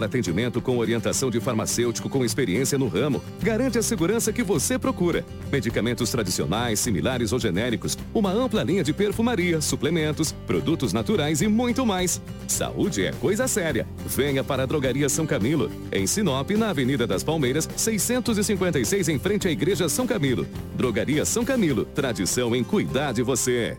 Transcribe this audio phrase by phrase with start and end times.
[0.00, 4.78] melhor atendimento com orientação de farmacêutico com experiência no ramo garante a segurança que você
[4.78, 5.24] procura.
[5.52, 11.84] Medicamentos tradicionais, similares ou genéricos, uma ampla linha de perfumaria, suplementos, produtos naturais e muito
[11.84, 12.20] mais.
[12.48, 13.86] Saúde é coisa séria.
[14.06, 19.48] Venha para a Drogaria São Camilo, em Sinop, na Avenida das Palmeiras, 656 em frente
[19.48, 20.46] à Igreja São Camilo.
[20.76, 23.78] Drogaria São Camilo, tradição em cuidar de você.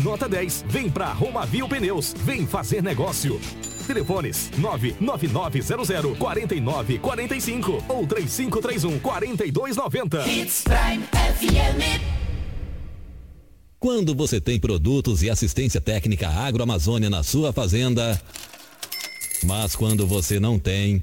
[0.00, 0.64] nota 10.
[0.68, 2.14] Vem pra Romavil Pneus.
[2.24, 3.40] Vem fazer negócio.
[3.86, 10.28] Telefones 99900 4945 ou 3531 4290.
[10.28, 12.20] Hits Prime FM.
[13.78, 18.20] Quando você tem produtos e assistência técnica agroamazônia na sua fazenda,
[19.44, 21.00] mas quando você não tem.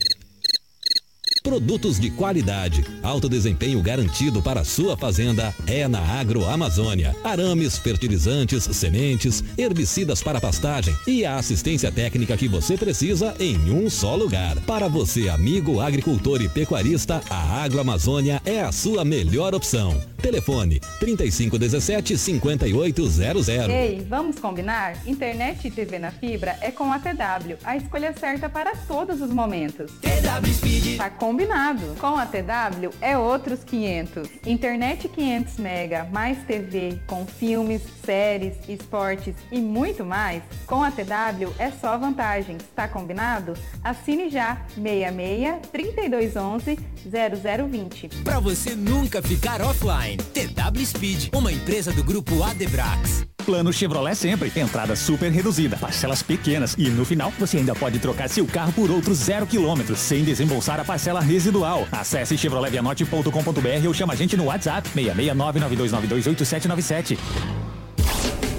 [1.48, 7.16] Produtos de qualidade, alto desempenho garantido para a sua fazenda é na Agroamazônia.
[7.24, 13.90] Arames, fertilizantes, sementes, herbicidas para pastagem e a assistência técnica que você precisa em um
[13.90, 14.58] só lugar.
[14.64, 19.98] Para você, amigo agricultor e pecuarista, a Agroamazônia é a sua melhor opção.
[20.22, 23.48] Telefone 3517 5800.
[23.48, 24.98] Ei, vamos combinar?
[25.08, 29.30] Internet e TV na fibra é com a TW, a escolha certa para todos os
[29.30, 29.92] momentos.
[30.02, 30.98] TW Speed.
[30.98, 31.96] Tá combinado.
[32.00, 34.28] Com a TW é outros 500.
[34.44, 40.42] Internet 500 mega mais TV com filmes, séries, esportes e muito mais.
[40.66, 42.64] Com a TW é só vantagens.
[42.76, 43.54] Tá combinado?
[43.84, 48.10] Assine já 66 3211 0020.
[48.24, 50.18] Para você nunca ficar offline.
[50.18, 53.37] TW Speed, uma empresa do grupo Adebrax.
[53.48, 54.52] Plano Chevrolet sempre.
[54.58, 58.92] Entrada super reduzida, parcelas pequenas e no final você ainda pode trocar seu carro por
[58.92, 61.88] outros zero quilômetros sem desembolsar a parcela residual.
[61.90, 67.18] Acesse chevroletvianote.com.br ou chama a gente no WhatsApp 669 92928797.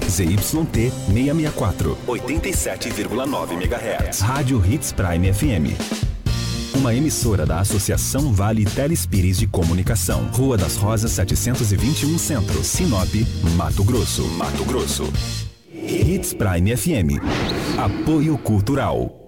[0.08, 4.20] ZYT 664, 87,9 MHz.
[4.20, 6.17] Rádio Hits Prime FM.
[6.78, 10.28] Uma emissora da Associação Vale Telespires de Comunicação.
[10.32, 13.12] Rua das Rosas 721 Centro, Sinop,
[13.56, 14.24] Mato Grosso.
[14.34, 15.12] Mato Grosso.
[15.72, 17.20] Hits Prime FM.
[17.76, 19.27] Apoio Cultural.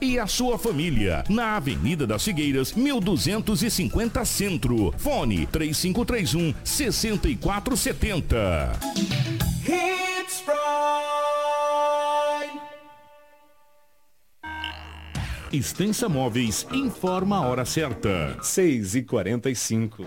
[0.00, 1.24] e a sua família.
[1.28, 4.92] Na Avenida das Figueiras, 1250 Centro.
[4.96, 8.72] Fone 3531 6470.
[9.66, 10.62] Hits Prime.
[15.52, 18.38] Extensa Móveis informa a hora certa.
[18.40, 20.06] 6 e 45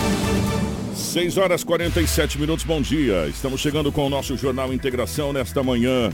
[1.11, 3.27] 6 horas 47 minutos, bom dia.
[3.27, 6.09] Estamos chegando com o nosso Jornal Integração nesta manhã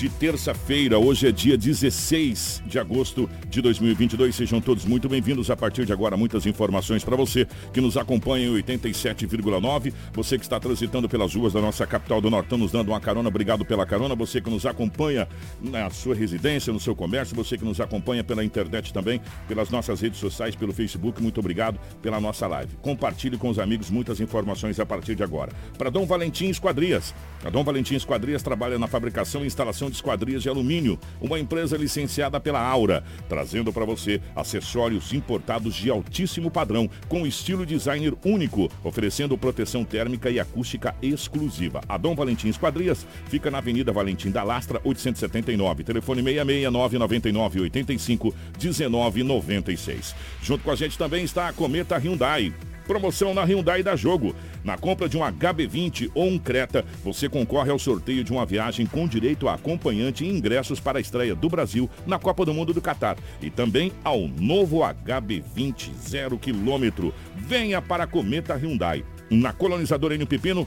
[0.00, 0.98] de terça-feira.
[0.98, 4.34] Hoje é dia 16 de agosto de 2022.
[4.34, 5.50] Sejam todos muito bem-vindos.
[5.50, 9.92] A partir de agora, muitas informações para você que nos acompanha em 87,9.
[10.14, 13.28] Você que está transitando pelas ruas da nossa capital do Nortão, nos dando uma carona,
[13.28, 14.14] obrigado pela carona.
[14.14, 15.28] Você que nos acompanha
[15.60, 17.36] na sua residência, no seu comércio.
[17.36, 21.22] Você que nos acompanha pela internet também, pelas nossas redes sociais, pelo Facebook.
[21.22, 22.74] Muito obrigado pela nossa live.
[22.80, 25.52] Compartilhe com os amigos muitas informações a partir de agora.
[25.76, 27.14] Para Dom Valentim Esquadrias.
[27.44, 31.76] A Dom Valentim Esquadrias trabalha na fabricação e instalação de esquadrias de alumínio, uma empresa
[31.76, 38.70] licenciada pela Aura, trazendo para você acessórios importados de altíssimo padrão, com estilo designer único,
[38.82, 41.80] oferecendo proteção térmica e acústica exclusiva.
[41.88, 48.34] A Dom Valentim Esquadrias fica na Avenida Valentim da Lastra, 879, telefone 669 99 85
[48.62, 50.14] 1996.
[50.42, 52.52] Junto com a gente também está a Cometa Hyundai.
[52.90, 54.34] Promoção na Hyundai da Jogo.
[54.64, 58.84] Na compra de um HB20 ou um Creta, você concorre ao sorteio de uma viagem
[58.84, 62.74] com direito a acompanhante e ingressos para a estreia do Brasil na Copa do Mundo
[62.74, 63.16] do Catar.
[63.40, 67.14] E também ao novo HB20 zero quilômetro.
[67.36, 69.04] Venha para a Cometa Hyundai.
[69.30, 70.66] Na colonizadora N Pepino,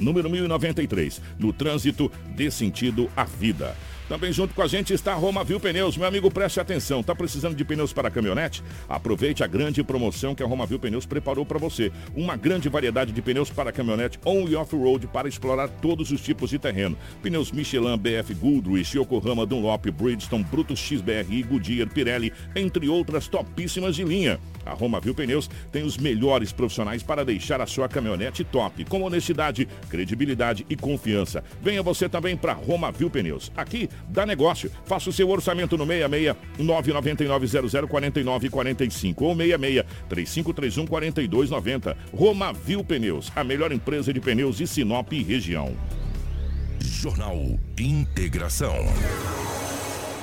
[0.00, 3.76] número 1093, no trânsito dê sentido à vida.
[4.08, 5.96] Também junto com a gente está a Roma Viu Pneus.
[5.96, 7.02] Meu amigo, preste atenção.
[7.02, 8.62] Tá precisando de pneus para caminhonete?
[8.86, 11.90] Aproveite a grande promoção que a Roma Viu Pneus preparou para você.
[12.14, 16.50] Uma grande variedade de pneus para caminhonete on e off-road para explorar todos os tipos
[16.50, 16.98] de terreno.
[17.22, 24.04] Pneus Michelin, BF Goodrich, Yokohama, Dunlop, Bridgestone, Brutus XBRI, Goodyear, Pirelli, entre outras topíssimas de
[24.04, 24.38] linha.
[24.66, 29.02] A Roma Viu Pneus tem os melhores profissionais para deixar a sua caminhonete top, com
[29.02, 31.42] honestidade, credibilidade e confiança.
[31.62, 33.50] Venha você também para Roma Viu Pneus.
[33.56, 34.70] Aqui dá negócio.
[34.84, 41.96] Faça o seu orçamento no 66 999 00 49 45 ou 66 3531 4290.
[42.14, 45.74] Roma Viu Pneus, a melhor empresa de pneus de Sinop e região.
[46.80, 48.74] Jornal Integração.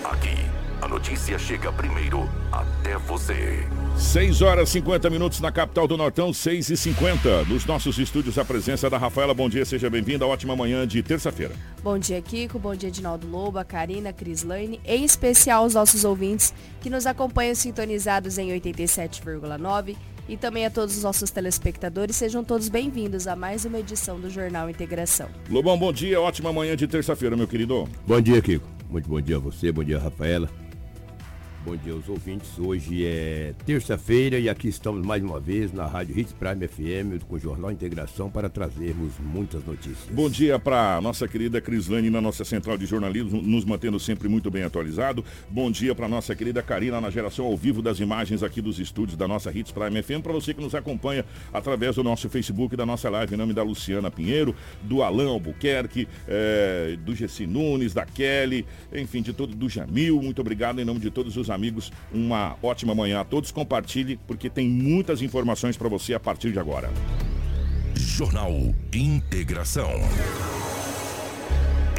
[0.03, 0.35] Aqui,
[0.81, 3.67] a notícia chega primeiro até você.
[3.95, 8.43] 6 horas 50 minutos na capital do Nortão, 6 e 50 Nos nossos estúdios, a
[8.43, 9.33] presença da Rafaela.
[9.33, 10.25] Bom dia, seja bem-vinda.
[10.25, 11.53] Ótima manhã de terça-feira.
[11.83, 12.57] Bom dia, Kiko.
[12.57, 14.81] Bom dia, Edinaldo Lobo, a Karina, a Crislaine.
[14.83, 19.95] Em especial os nossos ouvintes que nos acompanham sintonizados em 87,9
[20.27, 22.15] e também a todos os nossos telespectadores.
[22.15, 25.29] Sejam todos bem-vindos a mais uma edição do Jornal Integração.
[25.47, 26.19] Lobão, bom dia.
[26.19, 27.87] Ótima manhã de terça-feira, meu querido.
[28.07, 28.67] Bom dia, Kiko.
[28.89, 30.49] Muito bom dia a você, bom dia, Rafaela.
[31.63, 32.57] Bom dia aos ouvintes.
[32.57, 37.35] Hoje é terça-feira e aqui estamos mais uma vez na Rádio Hits Prime FM com
[37.35, 40.09] o Jornal Integração para trazermos muitas notícias.
[40.09, 44.49] Bom dia para nossa querida Crislane na nossa central de jornalismo, nos mantendo sempre muito
[44.49, 45.23] bem atualizado.
[45.51, 49.15] Bom dia para nossa querida Karina na geração ao vivo das imagens aqui dos estúdios
[49.15, 50.23] da nossa Hits Prime FM.
[50.23, 53.61] Para você que nos acompanha através do nosso Facebook, da nossa live, em nome da
[53.61, 59.69] Luciana Pinheiro, do Alain Albuquerque, é, do Gessi Nunes, da Kelly, enfim, de todo, do
[59.69, 60.19] Jamil.
[60.23, 61.91] Muito obrigado em nome de todos os amigos.
[62.11, 63.51] Uma ótima manhã a todos.
[63.51, 66.89] Compartilhe, porque tem muitas informações para você a partir de agora.
[67.95, 68.51] Jornal
[68.93, 69.89] Integração.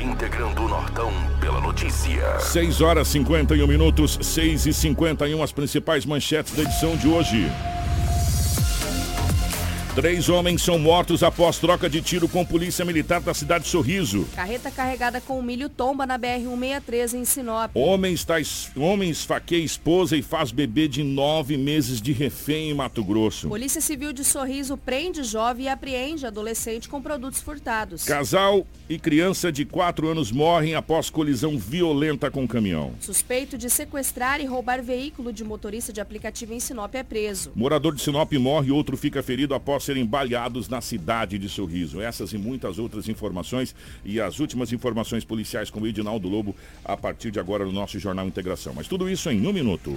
[0.00, 2.40] Integrando o Nortão pela notícia.
[2.40, 7.46] 6 horas 51 minutos, 6 e 51 as principais manchetes da edição de hoje.
[9.94, 14.26] Três homens são mortos após troca de tiro com polícia militar da cidade de Sorriso.
[14.34, 17.76] Carreta carregada com milho tomba na BR-163 em Sinop.
[17.76, 18.36] Homem, está,
[18.74, 23.50] homem esfaqueia esposa e faz bebê de nove meses de refém em Mato Grosso.
[23.50, 28.04] Polícia Civil de Sorriso prende jovem e apreende adolescente com produtos furtados.
[28.04, 32.94] Casal e criança de quatro anos morrem após colisão violenta com caminhão.
[32.98, 37.52] Suspeito de sequestrar e roubar veículo de motorista de aplicativo em Sinop é preso.
[37.54, 42.00] Morador de Sinop morre e outro fica ferido após serem baleados na cidade de Sorriso.
[42.00, 43.74] Essas e muitas outras informações
[44.04, 47.98] e as últimas informações policiais com o Edinaldo Lobo a partir de agora no nosso
[47.98, 48.72] Jornal Integração.
[48.74, 49.96] Mas tudo isso em um minuto.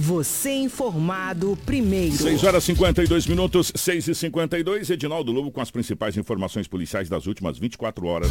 [0.00, 2.16] Você informado primeiro.
[2.16, 7.26] 6 horas 52 minutos, 6 e 52 Edinaldo Lobo com as principais informações policiais das
[7.26, 8.30] últimas 24 horas.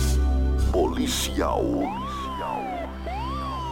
[0.72, 1.64] Policial.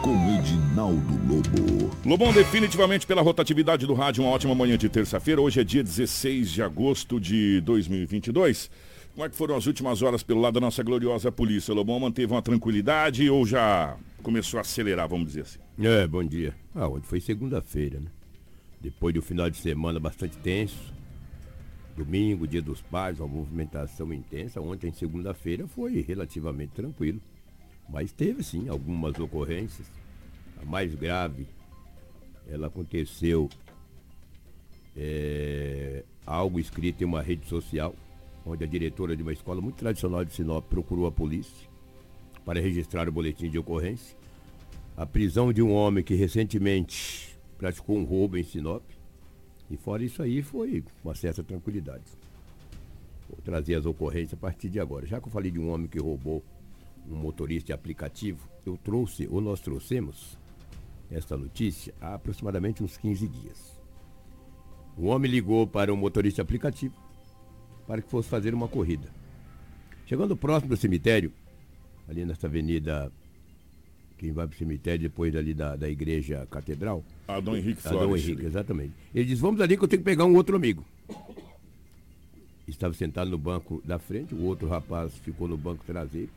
[0.00, 1.90] Com Edinaldo Lobo.
[2.06, 5.40] Lobão, definitivamente pela rotatividade do rádio, uma ótima manhã de terça-feira.
[5.40, 8.70] Hoje é dia 16 de agosto de 2022.
[9.12, 11.74] Como é que foram as últimas horas pelo lado da nossa gloriosa polícia?
[11.74, 15.67] Lobão manteve uma tranquilidade ou já começou a acelerar, vamos dizer assim?
[15.80, 16.56] É, bom dia.
[16.74, 18.10] Ah, ontem foi segunda-feira, né?
[18.80, 20.92] Depois de um final de semana bastante tenso.
[21.96, 24.60] Domingo, dia dos pais, uma movimentação intensa.
[24.60, 27.20] Ontem, segunda-feira, foi relativamente tranquilo.
[27.88, 29.88] Mas teve, sim, algumas ocorrências.
[30.60, 31.46] A mais grave,
[32.48, 33.48] ela aconteceu
[34.96, 37.94] é, algo escrito em uma rede social,
[38.44, 41.68] onde a diretora de uma escola muito tradicional de Sinop procurou a polícia
[42.44, 44.18] para registrar o boletim de ocorrência.
[44.98, 48.82] A prisão de um homem que recentemente praticou um roubo em Sinop.
[49.70, 52.02] E fora isso aí foi uma certa tranquilidade.
[53.28, 55.06] Vou trazer as ocorrências a partir de agora.
[55.06, 56.42] Já que eu falei de um homem que roubou
[57.08, 60.36] um motorista de aplicativo, eu trouxe, ou nós trouxemos,
[61.12, 63.80] esta notícia há aproximadamente uns 15 dias.
[64.96, 66.96] O homem ligou para um motorista de aplicativo
[67.86, 69.08] para que fosse fazer uma corrida.
[70.06, 71.32] Chegando próximo do cemitério,
[72.08, 73.12] ali nessa avenida,
[74.18, 77.04] quem vai para o cemitério depois ali da, da igreja catedral.
[77.26, 78.24] Adão Henrique Adão Flores.
[78.24, 78.92] Henrique, exatamente.
[79.14, 80.84] Ele diz, vamos ali que eu tenho que pegar um outro amigo.
[82.66, 86.30] Estava sentado no banco da frente, o outro rapaz ficou no banco traseiro,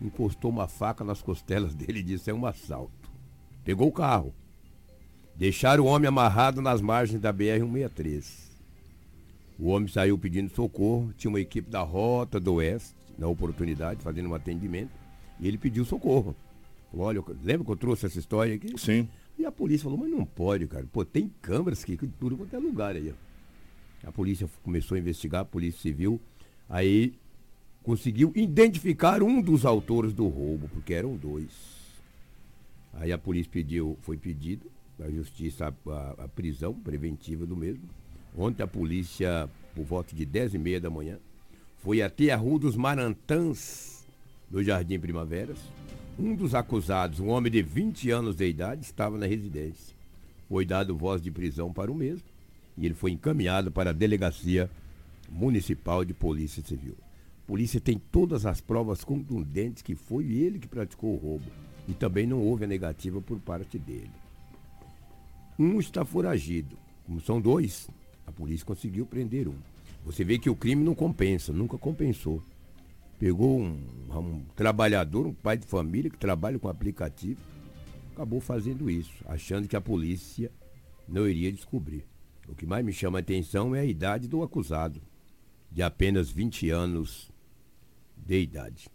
[0.00, 3.10] encostou uma faca nas costelas dele e disse, é um assalto.
[3.64, 4.32] Pegou o carro.
[5.36, 8.44] Deixaram o homem amarrado nas margens da BR-163.
[9.58, 14.28] O homem saiu pedindo socorro, tinha uma equipe da Rota do Oeste, na oportunidade, fazendo
[14.28, 14.90] um atendimento,
[15.40, 16.34] e ele pediu socorro.
[16.96, 18.78] Olha, lembra que eu trouxe essa história aqui?
[18.78, 19.08] Sim.
[19.38, 20.86] E a polícia falou, mas não pode, cara.
[20.92, 23.12] Pô, tem câmeras que tudo quanto é lugar aí.
[24.04, 26.20] A polícia começou a investigar, a polícia civil,
[26.68, 27.14] aí
[27.82, 31.50] conseguiu identificar um dos autores do roubo, porque eram dois.
[32.92, 34.70] Aí a polícia pediu, foi pedido
[35.00, 37.82] à justiça a, a- a prisão preventiva do mesmo.
[38.36, 41.18] Ontem a polícia, por volta de 10 e meia da manhã,
[41.78, 43.93] foi até a Rua dos Marantãs,
[44.54, 45.58] no Jardim Primaveras.
[46.16, 49.96] Um dos acusados, um homem de 20 anos de idade, estava na residência.
[50.48, 52.22] Foi dado voz de prisão para o mesmo
[52.78, 54.70] e ele foi encaminhado para a Delegacia
[55.28, 56.94] Municipal de Polícia Civil.
[57.42, 61.46] A polícia tem todas as provas contundentes que foi ele que praticou o roubo
[61.88, 64.10] e também não houve a negativa por parte dele.
[65.58, 66.76] Um está foragido.
[67.04, 67.90] Como são dois,
[68.24, 69.56] a polícia conseguiu prender um.
[70.06, 72.40] Você vê que o crime não compensa, nunca compensou.
[73.18, 73.78] Pegou um,
[74.10, 77.40] um trabalhador, um pai de família que trabalha com aplicativo,
[78.12, 80.50] acabou fazendo isso, achando que a polícia
[81.08, 82.04] não iria descobrir.
[82.48, 85.00] O que mais me chama a atenção é a idade do acusado,
[85.70, 87.30] de apenas 20 anos
[88.16, 88.88] de idade.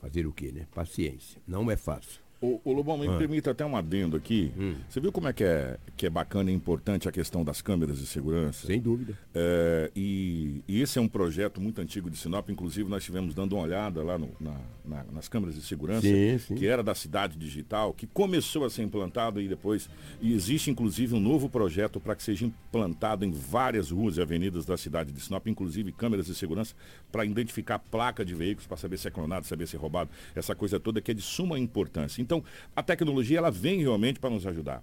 [0.00, 0.66] Fazer o quê, né?
[0.74, 1.40] Paciência.
[1.46, 2.21] Não é fácil.
[2.42, 3.16] O, o Lobão, me Ah.
[3.16, 4.52] permita até um adendo aqui.
[4.88, 7.98] Você viu como é que, é que é bacana e importante a questão das câmeras
[7.98, 8.66] de segurança?
[8.66, 9.16] Sem dúvida.
[9.32, 13.52] É, e, e esse é um projeto muito antigo de Sinop, inclusive nós estivemos dando
[13.54, 16.54] uma olhada lá no- na- na- nas câmeras de segurança, Sim, sim.
[16.56, 19.88] que era da cidade digital, que começou a ser implantado e depois.
[20.20, 24.64] E existe inclusive um novo projeto para que seja implantado em várias ruas e avenidas
[24.66, 26.74] da cidade de Sinop, inclusive câmeras de segurança,
[27.12, 30.56] para identificar placa de veículos, para saber se é clonado, saber se é roubado, essa
[30.56, 32.20] coisa toda que é de suma importância.
[32.20, 32.31] Então,
[32.76, 34.82] a tecnologia ela vem realmente para nos ajudar.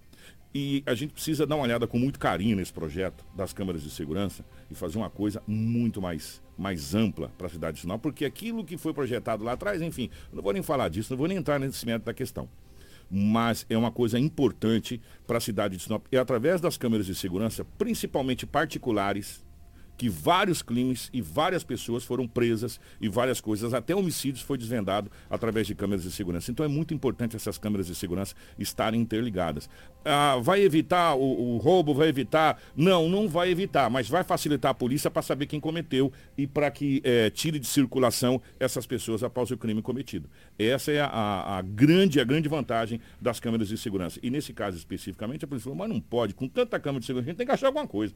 [0.53, 3.91] E a gente precisa dar uma olhada com muito carinho nesse projeto das câmeras de
[3.91, 8.25] segurança e fazer uma coisa muito mais, mais ampla para a cidade de Sinop, porque
[8.25, 11.37] aquilo que foi projetado lá atrás, enfim, não vou nem falar disso, não vou nem
[11.37, 12.49] entrar nesse mérito da questão.
[13.11, 16.05] Mas é uma coisa importante para a cidade de Sinop.
[16.11, 19.43] E através das câmeras de segurança, principalmente particulares,
[19.99, 25.11] que vários crimes e várias pessoas foram presas e várias coisas, até homicídios foi desvendado
[25.29, 26.49] através de câmeras de segurança.
[26.49, 29.69] Então é muito importante essas câmeras de segurança estarem interligadas.
[30.05, 32.57] Ah, vai evitar o, o roubo, vai evitar?
[32.77, 36.71] Não, não vai evitar, mas vai facilitar a polícia para saber quem cometeu e para
[36.71, 40.29] que eh, tire de circulação essas pessoas após o crime cometido.
[40.57, 44.17] Essa é a- a grande, a grande vantagem das câmeras de segurança.
[44.23, 47.27] E nesse caso especificamente, a polícia falou, mas não pode, com tanta câmera de segurança,
[47.27, 48.13] a gente tem que achar alguma coisa.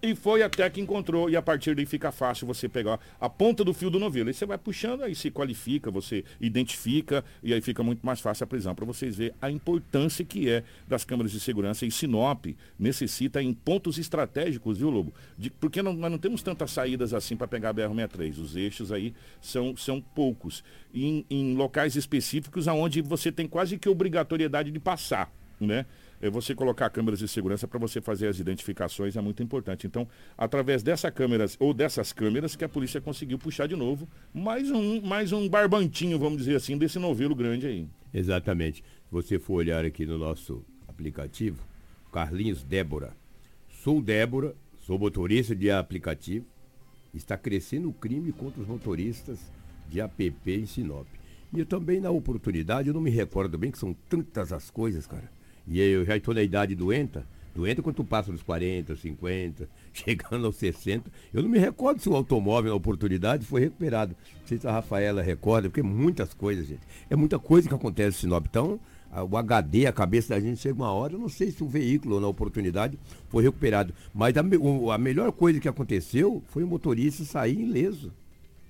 [0.00, 3.64] E foi até que encontrou, e a partir daí fica fácil você pegar a ponta
[3.64, 4.28] do fio do novelo.
[4.28, 8.44] Aí você vai puxando, aí se qualifica, você identifica, e aí fica muito mais fácil
[8.44, 8.76] a prisão.
[8.76, 11.84] Para vocês verem a importância que é das câmeras de segurança.
[11.84, 12.46] E Sinop
[12.78, 15.12] necessita em pontos estratégicos, viu, Lobo?
[15.36, 18.38] De- porque não- nós não temos tantas saídas assim para pegar a BR-63.
[18.38, 20.62] Os eixos aí são, são poucos.
[20.94, 25.86] Em, em locais específicos onde você tem quase que obrigatoriedade de passar, né?
[26.30, 29.86] Você colocar câmeras de segurança para você fazer as identificações é muito importante.
[29.86, 34.70] Então, através dessas câmeras ou dessas câmeras que a polícia conseguiu puxar de novo mais
[34.70, 37.88] um, mais um barbantinho, vamos dizer assim, desse novelo grande aí.
[38.12, 38.82] Exatamente.
[38.82, 41.62] Se você for olhar aqui no nosso aplicativo,
[42.12, 43.16] Carlinhos Débora.
[43.68, 46.44] Sou Débora, sou motorista de aplicativo.
[47.14, 49.38] Está crescendo o crime contra os motoristas
[49.88, 51.06] de app em Sinop.
[51.52, 55.06] E eu também, na oportunidade, eu não me recordo bem que são tantas as coisas,
[55.06, 55.37] cara.
[55.68, 57.24] E eu já estou na idade doenta.
[57.54, 61.10] Doenta quando tu passa dos 40, 50, chegando aos 60.
[61.34, 64.14] Eu não me recordo se o automóvel, na oportunidade, foi recuperado.
[64.40, 66.80] Não sei se a Rafaela recorda, porque muitas coisas, gente.
[67.10, 68.46] É muita coisa que acontece em Sinop.
[68.48, 68.78] Então,
[69.28, 72.20] o HD, a cabeça da gente chega uma hora, eu não sei se o veículo,
[72.20, 72.96] na oportunidade,
[73.28, 73.92] foi recuperado.
[74.14, 78.12] Mas a, o- a melhor coisa que aconteceu foi o motorista sair ileso.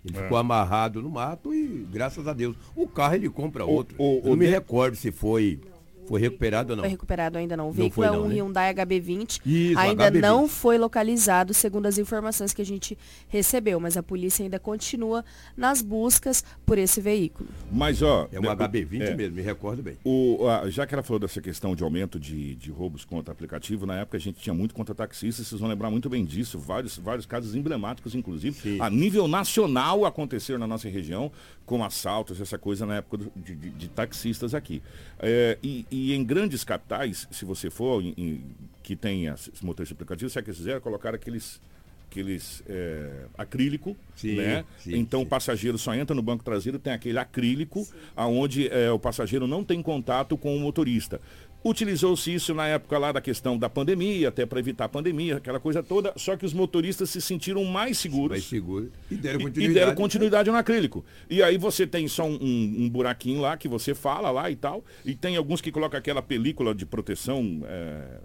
[0.06, 0.22] Ele É.
[0.22, 3.96] ficou amarrado no mato e, graças a Deus, o carro ele compra O- outro.
[3.98, 5.60] o- eu não o me de- recordo se foi,
[6.08, 6.82] foi recuperado ou não.
[6.84, 7.64] Foi recuperado ainda não.
[7.64, 8.34] O Não veículo foi é não, um né?
[8.36, 9.40] Hyundai HB20.
[9.44, 10.20] Isso, ainda HB20.
[10.20, 12.96] não foi localizado, segundo as informações que a gente
[13.28, 15.24] recebeu, mas a polícia ainda continua
[15.56, 17.48] nas buscas por esse veículo.
[17.70, 18.28] Mas, ó.
[18.32, 19.14] É um né, HB20 é.
[19.14, 19.96] mesmo, me recordo bem.
[20.04, 23.86] O, a- já que ela falou dessa questão de aumento de, de roubos contra aplicativo,
[23.86, 26.96] na época a gente tinha muito contra taxistas, vocês vão lembrar muito bem disso, vários,
[26.98, 31.30] vários casos emblemáticos, inclusive, a nível nacional aconteceram na nossa região,
[31.66, 34.82] com assaltos, essa coisa na época do- de, de- de taxistas aqui.
[35.18, 38.40] É, e, e em grandes capitais, se você for, em- em-
[38.82, 41.60] que tem esses motores aplicativos, se é que eles fizeram, colocar aqueles
[42.10, 44.64] aqueles é, acrílico, Sim, né?
[44.78, 48.98] sim, então o passageiro só entra no banco traseiro, tem aquele acrílico, aonde é, o
[48.98, 51.20] passageiro não tem contato com o motorista.
[51.64, 55.58] Utilizou-se isso na época lá da questão da pandemia, até para evitar a pandemia, aquela
[55.58, 58.30] coisa toda, só que os motoristas se sentiram mais seguros.
[58.30, 58.90] Mais seguros.
[59.10, 59.70] E deram continuidade.
[59.70, 61.04] E deram continuidade no acrílico.
[61.28, 64.84] E aí você tem só um, um buraquinho lá que você fala lá e tal.
[65.04, 68.20] E tem alguns que colocam aquela película de proteção, é,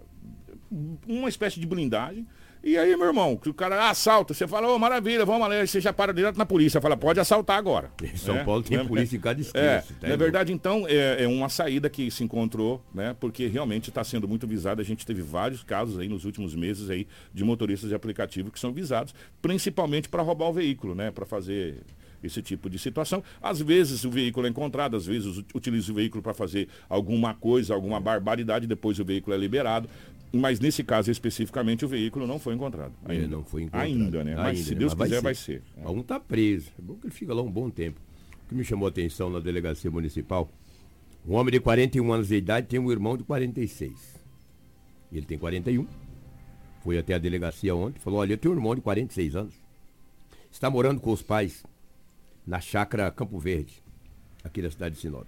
[1.06, 2.26] uma espécie de blindagem.
[2.66, 5.66] E aí, meu irmão, que o cara assalta, você fala, ô, maravilha, vamos lá, aí
[5.66, 7.90] você já para direto na polícia, fala, pode assaltar agora.
[8.02, 8.84] Em São É, Paulo tem né?
[8.84, 9.62] polícia em cada esquina.
[9.62, 13.14] É, tá na verdade, então, é, é uma saída que se encontrou, né?
[13.20, 14.80] Porque realmente está sendo muito visada.
[14.80, 18.58] A gente teve vários casos aí nos últimos meses aí de motoristas de aplicativo que
[18.58, 21.10] são visados, principalmente para roubar o veículo, né?
[21.10, 21.76] Para fazer
[22.22, 23.22] esse tipo de situação.
[23.42, 27.34] Às vezes o veículo é encontrado, às vezes ut- utiliza o veículo para fazer alguma
[27.34, 29.86] coisa, alguma barbaridade, depois o veículo é liberado.
[30.34, 32.92] Mas nesse caso especificamente o veículo não foi encontrado.
[33.04, 33.84] Ainda não foi encontrado.
[33.84, 34.34] Ainda, né?
[34.34, 34.78] Mas Ainda, se né?
[34.80, 35.62] Deus Mas quiser vai ser.
[35.76, 36.72] Mas Um tá preso.
[36.78, 38.00] É bom que ele fica lá um bom tempo.
[38.44, 40.50] O que me chamou a atenção na delegacia municipal,
[41.26, 44.20] um homem de 41 anos de idade tem um irmão de 46.
[45.12, 45.86] Ele tem 41.
[46.82, 49.54] Foi até a delegacia ontem, falou, olha, eu tenho um irmão de 46 anos.
[50.50, 51.64] Está morando com os pais
[52.46, 53.82] na chácara Campo Verde,
[54.42, 55.26] aqui na cidade de Sinop.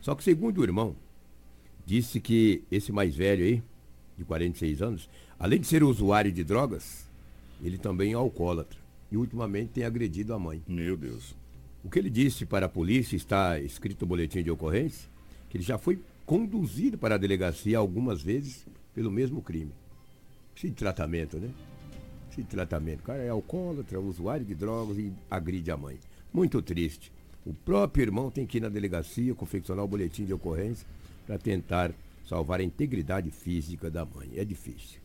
[0.00, 0.96] Só que segundo o irmão,
[1.86, 3.62] disse que esse mais velho aí,
[4.20, 7.06] de 46 anos, além de ser usuário de drogas,
[7.62, 8.78] ele também é alcoólatra.
[9.10, 10.62] E ultimamente tem agredido a mãe.
[10.68, 11.34] Meu Deus.
[11.82, 15.08] O que ele disse para a polícia, está escrito no boletim de ocorrência,
[15.48, 19.72] que ele já foi conduzido para a delegacia algumas vezes pelo mesmo crime.
[20.54, 21.50] De tratamento, né?
[22.36, 23.00] De tratamento.
[23.00, 25.98] O cara é alcoólatra, usuário de drogas e agride a mãe.
[26.32, 27.10] Muito triste.
[27.46, 30.86] O próprio irmão tem que ir na delegacia, confeccionar o boletim de ocorrência
[31.26, 31.92] para tentar
[32.30, 34.30] salvar a integridade física da mãe.
[34.36, 35.00] É difícil.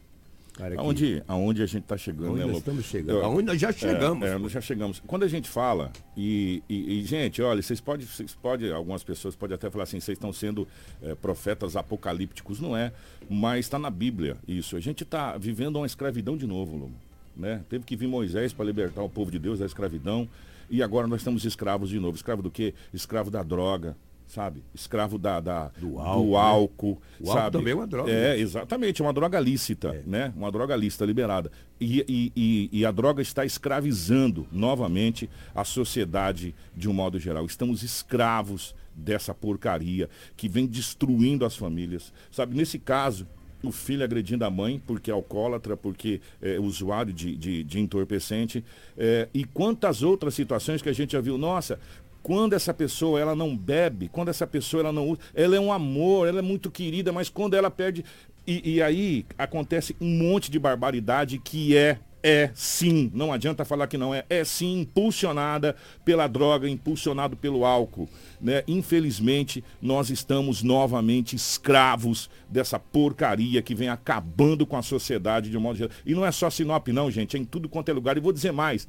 [0.54, 2.60] Cara, Aonde, aonde a gente está chegando, Aonde né, nós Lobo?
[2.60, 3.22] estamos chegando?
[3.24, 5.02] Aonde nós já chegamos, É, é, nós já chegamos.
[5.06, 9.36] Quando a gente fala, e, e- e, gente, olha, vocês podem, vocês podem, algumas pessoas
[9.36, 10.66] podem até falar assim, vocês estão sendo
[11.02, 12.94] é, profetas apocalípticos, não é?
[13.30, 14.78] Mas está na Bíblia isso.
[14.78, 16.94] A gente está vivendo uma escravidão de novo, Lobo.
[17.36, 17.62] Né?
[17.68, 20.30] Teve que vir Moisés para libertar o povo de Deus da escravidão.
[20.70, 22.16] E agora nós estamos escravos de novo.
[22.16, 22.74] Escravo do quê?
[22.94, 24.64] Escravo da droga, sabe?
[24.74, 26.98] Escravo da, da- do álcool, álcool, né?
[27.20, 27.58] O álcool sabe?
[27.58, 28.40] também é uma droga, É, né?
[28.40, 30.34] exatamente, é uma droga lícita, né?
[30.36, 31.52] Uma droga lícita liberada.
[31.80, 37.46] E, e- e- e a droga está escravizando novamente a sociedade de um modo geral.
[37.46, 42.14] Estamos escravos dessa porcaria que vem destruindo as famílias.
[42.32, 43.28] Sabe, nesse caso,
[43.64, 48.64] o filho agredindo a mãe porque é alcoólatra, porque é usuário de, de- de entorpecente.
[48.98, 51.38] é, e quantas outras situações que a gente já viu.
[51.38, 51.80] Nossa,
[52.26, 55.72] quando essa pessoa ela não bebe, quando essa pessoa ela não usa, ela é um
[55.72, 58.04] amor, ela é muito querida, mas quando ela perde.
[58.48, 62.00] E, e aí acontece um monte de barbaridade que é.
[62.28, 67.64] É sim, não adianta falar que não é, é sim impulsionada pela droga, impulsionado pelo
[67.64, 68.10] álcool.
[68.42, 68.64] Né?
[68.68, 75.62] Infelizmente, nós estamos novamente escravos dessa porcaria que vem acabando com a sociedade de um
[75.62, 75.94] modo geral.
[76.04, 78.18] E não é só Sinop, não, gente, é em tudo quanto é lugar.
[78.18, 78.88] E vou dizer mais: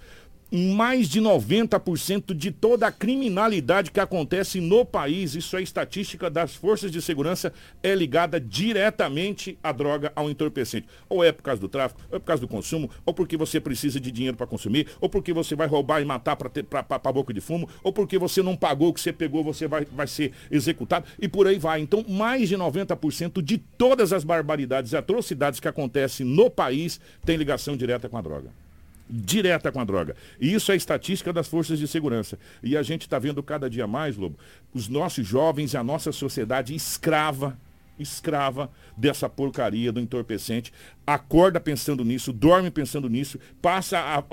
[0.51, 6.55] mais de 90% de toda a criminalidade que acontece no país, isso é estatística das
[6.55, 10.87] forças de segurança, é ligada diretamente à droga, ao entorpecente.
[11.09, 13.61] Ou é por causa do tráfico, ou é por causa do consumo, ou porque você
[13.61, 17.41] precisa de dinheiro para consumir, ou porque você vai roubar e matar para boca de
[17.41, 21.07] fumo, ou porque você não pagou o que você pegou, você vai, vai ser executado,
[21.19, 21.81] e por aí vai.
[21.81, 27.37] Então, mais de 90% de todas as barbaridades e atrocidades que acontecem no país tem
[27.37, 28.66] ligação direta com a droga
[29.09, 30.17] direta com a droga.
[30.41, 32.39] E isso é estatística das forças de segurança.
[32.63, 34.39] E a gente está vendo cada dia mais, Lobo,
[34.75, 37.57] os nossos jovens e a nossa sociedade escrava,
[37.99, 40.73] escrava dessa porcaria do entorpecente.
[41.07, 44.25] Acorda pensando nisso, dorme pensando nisso, passa a- a-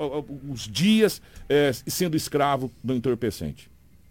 [0.50, 3.70] os dias eh, sendo escravo do entorpecente.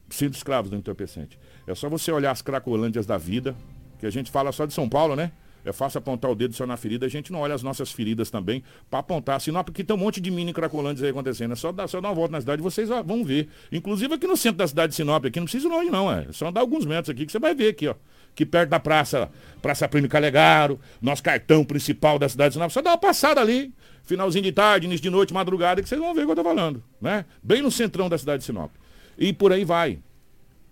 [0.10, 1.38] Sendo escravos do entorpecente.
[1.68, 3.56] É só você olhar as cracolândias da vida,
[4.00, 5.32] que a gente fala só de São Paulo, né?
[5.66, 8.30] É fácil apontar o dedo só na ferida, a gente não olha as nossas feridas
[8.30, 9.40] também para apontar.
[9.40, 11.54] Senão, porque tem um monte de mini cracolândias aí acontecendo.
[11.54, 13.50] É só dar, só dar uma volta na cidade vocês vão ver.
[13.72, 16.28] Inclusive aqui no centro da cidade de Sinop, aqui não precisa ir longe não, é.
[16.32, 17.96] Só andar alguns metros aqui que você vai ver aqui, ó.
[18.32, 19.30] Aqui perto da praça,
[19.62, 22.72] Praça Plínio Calegaro, nosso cartão principal da cidade de Sinop.
[22.72, 23.72] Só dá uma passada ali,
[24.04, 26.44] finalzinho de tarde, início de noite, madrugada, que vocês vão ver o que eu tô
[26.44, 27.26] falando, né?
[27.44, 28.72] Bem no centrão da cidade de Sinop.
[29.18, 30.00] E por aí vai.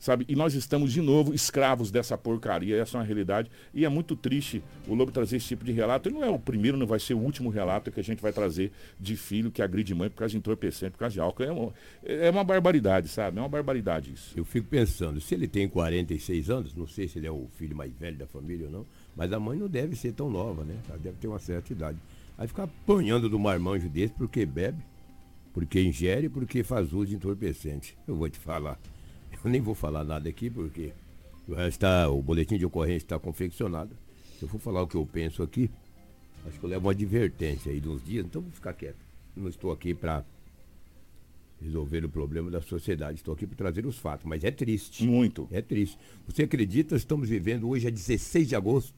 [0.02, 0.26] Sabe?
[0.28, 3.52] E nós estamos de novo escravos dessa porcaria, essa é uma realidade.
[3.72, 6.10] E é muito triste o Lobo trazer esse tipo de relato.
[6.10, 8.34] E não é o primeiro, não vai ser o último relato que a gente vai
[8.34, 11.44] trazer de filho que agride mãe por causa de entorpecente, por causa de álcool.
[11.44, 13.38] É uma, é uma barbaridade, sabe?
[13.38, 14.34] É uma barbaridade isso.
[14.36, 17.76] Eu fico pensando, se ele tem 46 anos, não sei se ele é o filho
[17.76, 20.78] mais velho da família ou não, mas a mãe não deve ser tão nova, né?
[20.90, 22.00] Ela deve ter uma certa idade.
[22.40, 24.84] Aí ficar apanhando do marmanjo desse porque bebe,
[25.54, 27.96] porque ingere, porque faz uso de entorpecente.
[28.08, 28.80] Eu vou te falar.
[29.44, 30.94] Eu nem vou falar nada aqui porque
[31.68, 33.96] está, o boletim de ocorrência está confeccionado.
[34.38, 35.70] Se eu for falar o que eu penso aqui,
[36.46, 38.98] acho que eu levo uma advertência aí de uns dias, então vou ficar quieto.
[39.36, 40.24] Não estou aqui para
[41.62, 43.20] resolver o problema da sociedade.
[43.20, 45.06] Estou aqui para trazer os fatos, mas é triste.
[45.06, 45.48] Muito.
[45.52, 45.98] É triste.
[46.28, 48.94] Você acredita, estamos vivendo, hoje é 16 de agosto.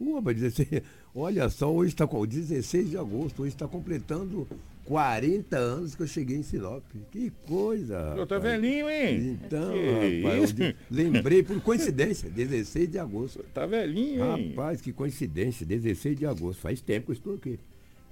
[0.00, 4.46] Uba, 16, olha só, hoje está com 16 de agosto, hoje está completando
[4.88, 6.82] 40 anos que eu cheguei em Sinop.
[7.12, 8.14] Que coisa.
[8.16, 9.38] Eu tô velhinho, hein?
[9.44, 13.44] Então, Que rapaz, eu de- lembrei por coincidência, 16 de agosto.
[13.52, 14.48] Tá velhinho, hein?
[14.50, 16.60] Rapaz, que coincidência, 16 de agosto.
[16.60, 17.60] Faz tempo que eu estou aqui.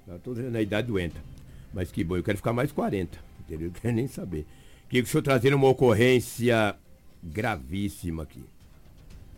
[0.07, 1.19] Já estou na idade doenta.
[1.73, 3.17] Mas que bom, eu quero ficar mais 40.
[3.41, 3.67] Entendeu?
[3.73, 4.45] Não quero nem saber.
[4.87, 6.75] Que o senhor trazer uma ocorrência
[7.23, 8.43] gravíssima aqui.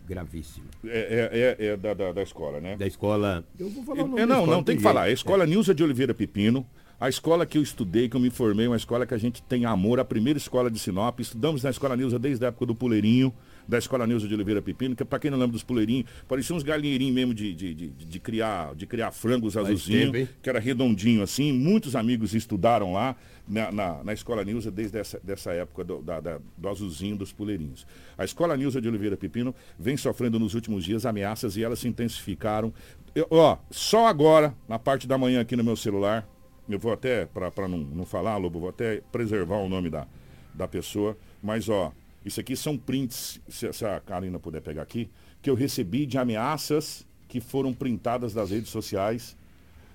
[0.06, 0.66] Gravíssima.
[0.84, 2.76] É, é- é- é da, da, da escola, né?
[2.76, 3.44] Da escola.
[3.58, 4.92] Eu vou falar o nome É, não, escola, não, tem que jeito.
[4.92, 5.04] falar.
[5.06, 6.66] A escola Nilza de Oliveira Pepino,
[7.00, 9.64] a escola que eu estudei, que eu me formei, uma escola que a gente tem
[9.64, 11.18] amor, a primeira escola de Sinop.
[11.18, 13.32] Estudamos na escola Nilza desde a época do Puleirinho,
[13.66, 16.64] da Escola Neuza de Oliveira Pepino, que para quem não lembra dos puleirinhos, parecia uns
[16.64, 20.06] galinheirinhos mesmo de, de, de, de criar, de criar frangos azulzinhos,
[20.42, 21.52] que era redondinho assim.
[21.52, 23.14] Muitos amigos estudaram lá
[23.46, 27.32] na, na, na Escola Nilza desde essa dessa época do, da- da- do azulzinho dos
[27.32, 27.86] puleirinhos.
[28.18, 31.86] A Escola Nilza de Oliveira Pepino vem sofrendo nos últimos dias ameaças e elas se
[31.86, 32.74] intensificaram.
[33.14, 36.28] Eu- ó, só agora, na parte da manhã aqui no meu celular,
[36.74, 40.06] eu vou até, para não, não falar, Lobo, vou até preservar o nome da,
[40.54, 41.92] da pessoa, mas ó,
[42.24, 46.18] isso aqui são prints, se, se a Karina puder pegar aqui, que eu recebi de
[46.18, 49.36] ameaças que foram printadas das redes sociais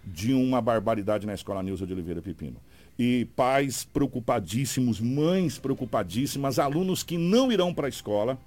[0.06, 2.58] de uma barbaridade na escola Nilza de Oliveira Pepino.
[2.98, 8.38] E pais preocupadíssimos, mães preocupadíssimas, alunos que não irão para a escola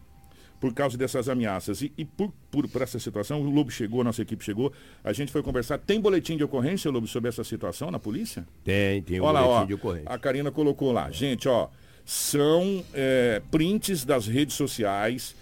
[0.61, 1.83] por causa dessas ameaças.
[1.83, 5.13] E, e por, por, por essa situação, o Lobo chegou, a nossa equipe chegou, a
[5.13, 5.79] gente foi conversar.
[5.79, 8.47] Tem boletim de ocorrência, Lobo, sobre essa situação na polícia?
[8.65, 10.09] Tem, tem um Olha lá, boletim ó, de ocorrência.
[10.11, 11.11] A Karina colocou lá.
[11.11, 11.69] Gente, ó,
[12.05, 15.37] são é, prints das redes sociais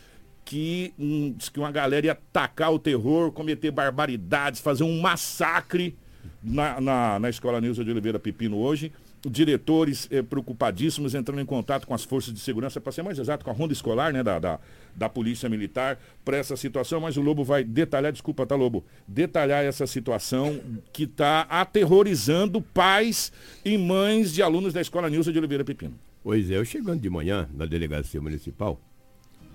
[0.45, 5.97] que, hum, diz que uma galera ia atacar o terror, cometer barbaridades, fazer um massacre
[6.43, 8.93] na, na, na Escola Nilza de Oliveira Pepino hoje.
[9.29, 13.45] Diretores eh, preocupadíssimos entrando em contato com as forças de segurança, para ser mais exato,
[13.45, 14.61] com a ronda escolar né, da, da,
[14.95, 18.85] da Polícia Militar para essa situação, mas o Lobo vai detalhar, desculpa, tá, Lobo?
[19.07, 20.61] Detalhar essa situação
[20.93, 23.33] que está aterrorizando pais
[23.65, 25.95] e mães de alunos da Escola Nilza de Oliveira Pepino.
[26.23, 28.81] Pois é, eu chegando de manhã na delegacia municipal,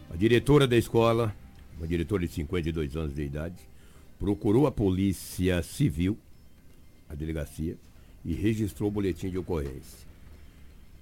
[0.09, 1.33] a diretora da escola,
[1.77, 3.55] uma diretora de 52 anos de idade,
[4.19, 6.17] procurou a polícia civil,
[7.09, 7.75] a delegacia,
[8.25, 10.01] e registrou o boletim de ocorrência.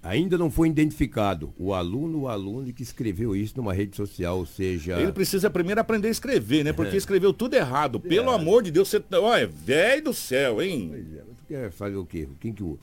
[0.01, 4.45] Ainda não foi identificado o aluno ou aluna que escreveu isso numa rede social, ou
[4.45, 4.97] seja.
[5.01, 6.71] Ele precisa primeiro aprender a escrever, né?
[6.71, 6.97] Porque É.
[6.97, 7.99] escreveu tudo errado.
[7.99, 9.03] Pelo amor de Deus, você.
[9.11, 11.05] Olha, velho do céu, hein?
[11.39, 12.29] Tu quer fazer o quê?
[12.39, 12.79] Quem que o-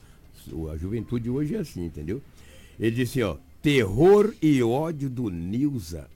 [0.71, 2.21] a juventude hoje é assim, entendeu?
[2.79, 6.07] Ele disse, ó, terror e ódio do Nilza.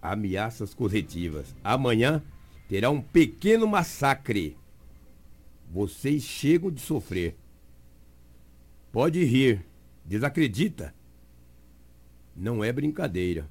[0.00, 1.54] Ameaças coletivas.
[1.62, 2.22] Amanhã
[2.70, 4.56] terá um pequeno massacre.
[5.72, 7.36] Vocês chegam de sofrer.
[8.90, 9.64] Pode rir.
[10.04, 10.92] Desacredita.
[12.36, 13.48] Não é brincadeira.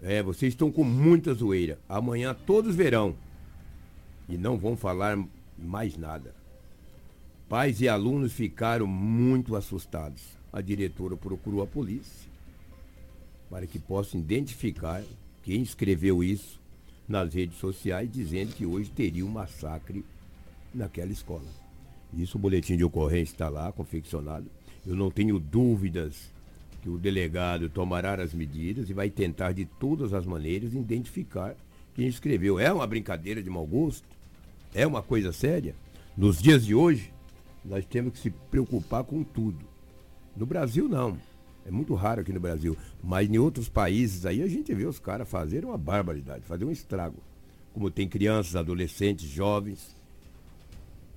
[0.00, 1.80] É, vocês estão com muita zoeira.
[1.88, 3.16] Amanhã todos verão.
[4.28, 5.18] E não vão falar
[5.58, 6.32] mais nada.
[7.48, 10.22] Pais e alunos ficaram muito assustados.
[10.52, 12.30] A diretora procurou a polícia
[13.50, 15.02] para que possa identificar
[15.42, 16.60] quem escreveu isso
[17.08, 20.04] nas redes sociais, dizendo que hoje teria um massacre
[20.74, 21.44] naquela escola.
[22.12, 24.46] Isso o boletim de ocorrência está lá, confeccionado.
[24.86, 26.32] Eu não tenho dúvidas
[26.82, 31.54] que o delegado tomará as medidas e vai tentar de todas as maneiras identificar
[31.94, 32.58] quem escreveu.
[32.58, 34.08] É uma brincadeira de mau gosto?
[34.74, 35.74] É uma coisa séria?
[36.16, 37.12] Nos dias de hoje,
[37.64, 39.64] nós temos que se preocupar com tudo.
[40.36, 41.18] No Brasil, não.
[41.66, 42.76] É muito raro aqui no Brasil.
[43.02, 46.70] Mas em outros países aí a gente vê os caras fazerem uma barbaridade, fazer um
[46.70, 47.18] estrago.
[47.74, 49.94] Como tem crianças, adolescentes, jovens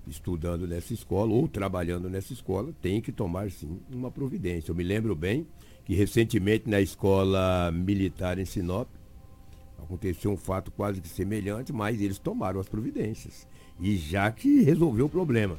[0.08, 4.72] estudando nessa escola ou trabalhando nessa escola, tem que tomar sim uma providência.
[4.72, 5.48] Eu me lembro bem
[5.86, 8.88] que recentemente na escola militar em Sinop
[9.78, 13.48] aconteceu um fato quase que semelhante, mas eles tomaram as providências.
[13.80, 15.58] E já que resolveu o problema.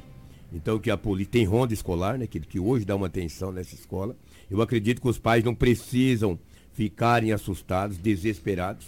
[0.53, 3.75] Então que a polícia tem ronda escolar, né, que, que hoje dá uma atenção nessa
[3.75, 4.15] escola.
[4.49, 6.39] Eu acredito que os pais não precisam
[6.73, 8.87] ficarem assustados, desesperados,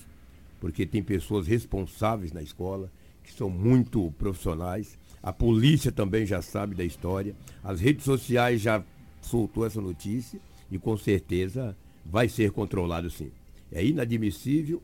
[0.59, 2.91] porque tem pessoas responsáveis na escola,
[3.23, 4.97] que são muito profissionais.
[5.27, 7.35] A polícia também já sabe da história.
[7.61, 8.81] As redes sociais já
[9.21, 10.39] soltou essa notícia
[10.71, 13.29] e com certeza vai ser controlado sim.
[13.69, 14.81] É inadmissível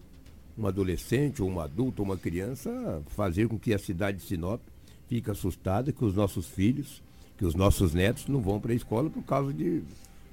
[0.57, 4.59] um adolescente ou um adulto ou uma criança fazer com que a cidade de Sinop
[5.07, 7.01] fique assustada que os nossos filhos,
[7.37, 9.81] que os nossos netos não vão para a escola por causa de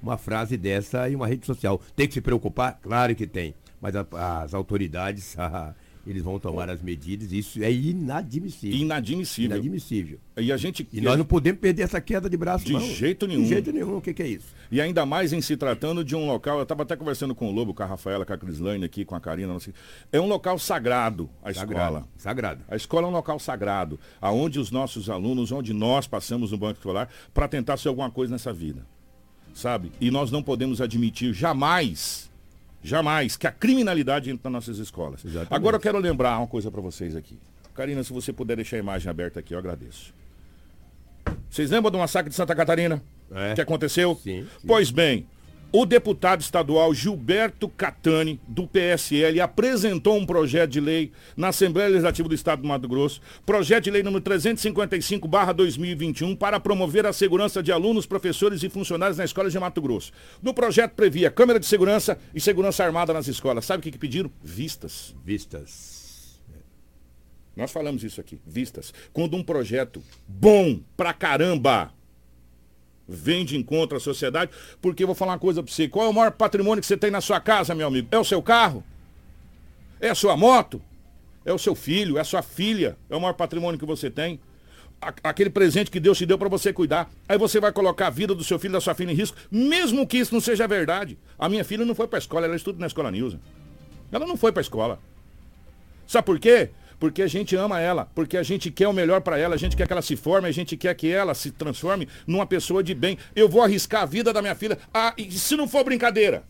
[0.03, 1.79] uma frase dessa em uma rede social.
[1.95, 2.77] Tem que se preocupar?
[2.83, 3.53] Claro que tem.
[3.79, 5.37] Mas a- as autoridades,
[6.05, 7.31] eles vão tomar as medidas.
[7.31, 8.77] Isso é inadmissível.
[8.79, 9.57] Inadmissível.
[9.57, 10.19] Inadmissível.
[10.37, 10.87] E a gente.
[10.91, 12.79] E nós não podemos perder essa queda de braço, De não.
[12.79, 13.43] jeito nenhum.
[13.43, 13.97] De jeito nenhum.
[13.97, 14.47] O que, que é isso?
[14.71, 17.51] E ainda mais em se tratando de um local, eu estava até conversando com o
[17.51, 19.73] Lobo, com a Rafaela, com a Crislane aqui, com a Karina, não sei.
[20.11, 22.07] É um local sagrado a Sagrado, escola.
[22.17, 22.63] Sagrado.
[22.69, 26.79] A escola é um local sagrado, aonde os nossos alunos, onde nós passamos no banco
[26.79, 28.85] escolar para tentar ser alguma coisa nessa vida.
[29.53, 29.91] Sabe?
[29.99, 32.30] E nós não podemos admitir jamais,
[32.83, 35.23] jamais, que a criminalidade entre nas nossas escolas.
[35.49, 37.37] Agora eu quero lembrar uma coisa para vocês aqui.
[37.73, 40.13] Karina, se você puder deixar a imagem aberta aqui, eu agradeço.
[41.49, 43.01] Vocês lembram do massacre de Santa Catarina?
[43.31, 43.53] É.
[43.53, 44.15] Que aconteceu?
[44.15, 44.67] Sim, sim.
[44.67, 45.25] Pois bem,
[45.71, 52.27] o deputado estadual Gilberto Catani, do PSL, apresentou um projeto de lei na Assembleia Legislativa
[52.27, 57.71] do Estado do Mato Grosso, projeto de lei número 355-2021, para promover a segurança de
[57.71, 60.11] alunos, professores e funcionários na escola de Mato Grosso.
[60.41, 63.65] No projeto previa câmera de segurança e segurança armada nas escolas.
[63.65, 64.29] Sabe o que, que pediram?
[64.43, 65.15] Vistas.
[65.23, 66.01] Vistas.
[67.55, 68.93] Nós falamos isso aqui, vistas.
[69.11, 71.93] Quando um projeto bom pra caramba
[73.11, 75.87] vem de encontro à sociedade, porque vou falar uma coisa para você.
[75.87, 78.07] Qual é o maior patrimônio que você tem na sua casa, meu amigo?
[78.11, 78.83] É o seu carro?
[79.99, 80.81] É a sua moto?
[81.45, 82.17] É o seu filho?
[82.17, 82.97] É a sua filha?
[83.09, 84.39] É o maior patrimônio que você tem?
[85.01, 87.09] A- Aquele presente que Deus te deu para você cuidar.
[87.27, 90.05] Aí você vai colocar a vida do seu filho, da sua filha em risco, mesmo
[90.07, 91.17] que isso não seja verdade.
[91.37, 93.39] A minha filha não foi para escola, ela estuda na escola Nilza.
[94.11, 94.99] Ela não foi para escola.
[96.05, 96.69] Sabe por quê?
[97.01, 99.75] Porque a gente ama ela, porque a gente quer o melhor para ela, a gente
[99.75, 102.93] quer que ela se forme, a gente quer que ela se transforme numa pessoa de
[102.93, 103.17] bem.
[103.35, 104.77] Eu vou arriscar a vida da minha filha.
[104.93, 106.43] Ah, e se não for brincadeira?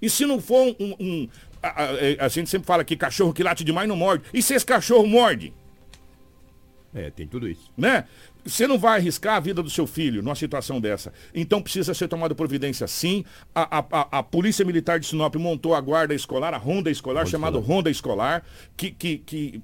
[0.00, 0.94] E se não for um.
[1.00, 1.28] um-
[1.60, 4.24] a, a- a gente sempre fala que cachorro que late demais não morde.
[4.32, 5.52] E se esse cachorro morde?
[6.94, 7.68] É, tem tudo isso.
[7.76, 8.04] né?
[8.44, 11.12] Você não vai arriscar a vida do seu filho numa situação dessa.
[11.34, 13.24] Então precisa ser tomada providência sim.
[13.54, 17.26] A, a- a- a Polícia Militar de Sinop montou a guarda escolar, a ronda escolar,
[17.26, 18.42] chamada Ronda Escolar,
[18.76, 19.62] que, que, que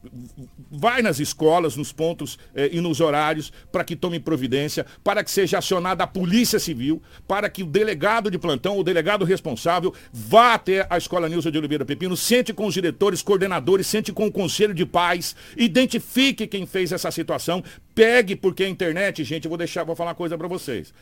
[0.70, 5.30] vai nas escolas, nos pontos eh, e nos horários, para que tome providência, para que
[5.30, 10.54] seja acionada a Polícia Civil, para que o delegado de plantão, o delegado responsável, vá
[10.54, 14.32] até a Escola Nilza de Oliveira Pepino, sente com os diretores, coordenadores, sente com o
[14.32, 17.62] Conselho de Pais, identifique quem fez essa situação,
[17.98, 20.94] pegue, porque a internet, gente, eu vou deixar, vou falar uma coisa para vocês.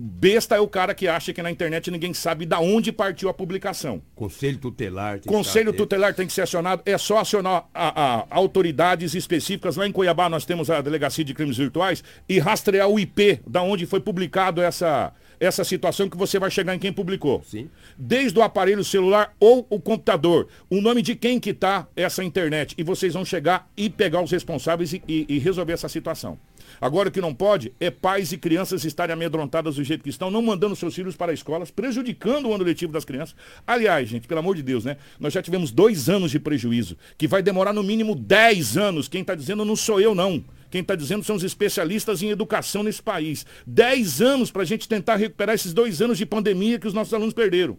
[0.00, 3.34] Besta é o cara que acha que na internet ninguém sabe da onde partiu a
[3.34, 4.00] publicação.
[4.14, 5.14] Conselho tutelar.
[5.14, 5.82] tem que Conselho atento.
[5.82, 6.82] tutelar tem que ser acionado.
[6.86, 9.74] É só acionar a, a autoridades específicas.
[9.76, 13.60] Lá em Cuiabá nós temos a Delegacia de Crimes Virtuais e rastrear o IP da
[13.60, 17.42] onde foi publicado essa, essa situação que você vai chegar em quem publicou.
[17.44, 17.68] Sim.
[17.98, 20.46] Desde o aparelho celular ou o computador.
[20.70, 22.72] O nome de quem que tá essa internet.
[22.78, 26.38] E vocês vão chegar e pegar os responsáveis e, e- e resolver essa situação.
[26.80, 30.30] Agora o que não pode é pais e crianças estarem amedrontadas do jeito que estão,
[30.30, 33.34] não mandando seus filhos para escolas, prejudicando o ano letivo das crianças.
[33.66, 34.96] Aliás, gente, pelo amor de Deus, né?
[35.18, 39.08] Nós já tivemos dois anos de prejuízo, que vai demorar no mínimo 10 anos.
[39.08, 40.44] Quem está dizendo não sou eu, não.
[40.70, 43.46] Quem está dizendo são os especialistas em educação nesse país.
[43.66, 47.14] 10 anos para a gente tentar recuperar esses dois anos de pandemia que os nossos
[47.14, 47.78] alunos perderam.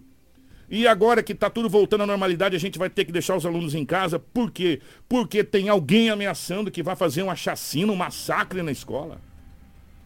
[0.69, 3.45] E agora que está tudo voltando à normalidade, a gente vai ter que deixar os
[3.45, 4.19] alunos em casa.
[4.19, 4.82] Por quê?
[5.08, 9.19] Porque tem alguém ameaçando que vai fazer uma chacina, um massacre na escola.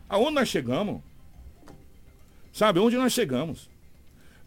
[0.07, 1.01] Aonde nós chegamos?
[2.53, 3.69] Sabe, onde nós chegamos?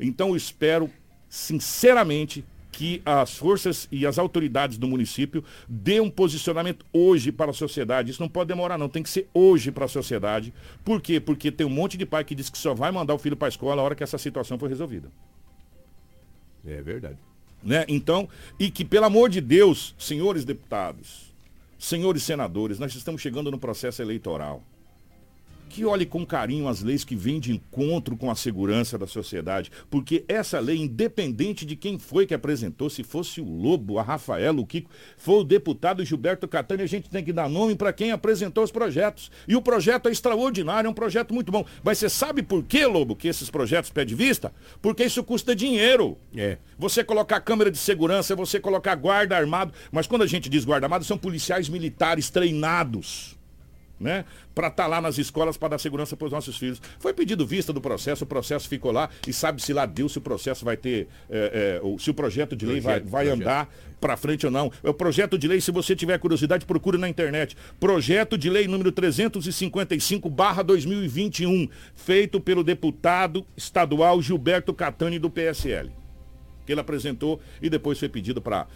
[0.00, 0.90] Então eu espero,
[1.28, 2.44] sinceramente,
[2.76, 8.10] que as forças e as autoridades do município dêem um posicionamento hoje para a sociedade.
[8.10, 8.88] Isso não pode demorar, não.
[8.88, 10.52] Tem que ser hoje para a sociedade.
[10.84, 11.18] Por quê?
[11.18, 13.48] Porque tem um monte de pai que diz que só vai mandar o filho para
[13.48, 15.10] a escola a hora que essa situação for resolvida.
[16.66, 17.18] É verdade.
[17.62, 17.84] né?
[17.88, 21.34] Então, e que pelo amor de Deus, senhores deputados,
[21.78, 24.62] senhores senadores, nós estamos chegando no processo eleitoral.
[25.68, 29.70] Que olhe com carinho as leis que vêm de encontro com a segurança da sociedade,
[29.90, 34.60] porque essa lei, independente de quem foi que apresentou, se fosse o Lobo, a Rafaela,
[34.60, 38.10] o Kiko, foi o deputado Gilberto Catani, a gente tem que dar nome para quem
[38.10, 39.30] apresentou os projetos.
[39.46, 41.64] E o projeto é extraordinário, é um projeto muito bom.
[41.84, 44.52] Mas você sabe por que, Lobo, que esses projetos pedem vista?
[44.80, 46.16] Porque isso custa dinheiro.
[46.34, 46.58] É.
[46.78, 49.72] Você colocar câmera de segurança, você colocar guarda armado.
[49.92, 53.35] Mas quando a gente diz guarda armado, são policiais militares treinados.
[53.98, 54.26] Né?
[54.54, 56.82] Para estar lá nas escolas para dar segurança para os nossos filhos.
[56.98, 60.20] Foi pedido vista do processo, o processo ficou lá e sabe-se lá Deus se o
[60.20, 63.42] processo vai ter, é, é, se o projeto de lei vai, Projeto, vai projeto.
[63.42, 64.72] andar para frente ou não.
[64.82, 67.56] O projeto de lei, se você tiver curiosidade, procure na internet.
[67.80, 75.90] Projeto de lei número 355/2021, feito pelo deputado estadual Gilberto Catani do PSL
[76.66, 78.66] que ele apresentou e depois foi pedido para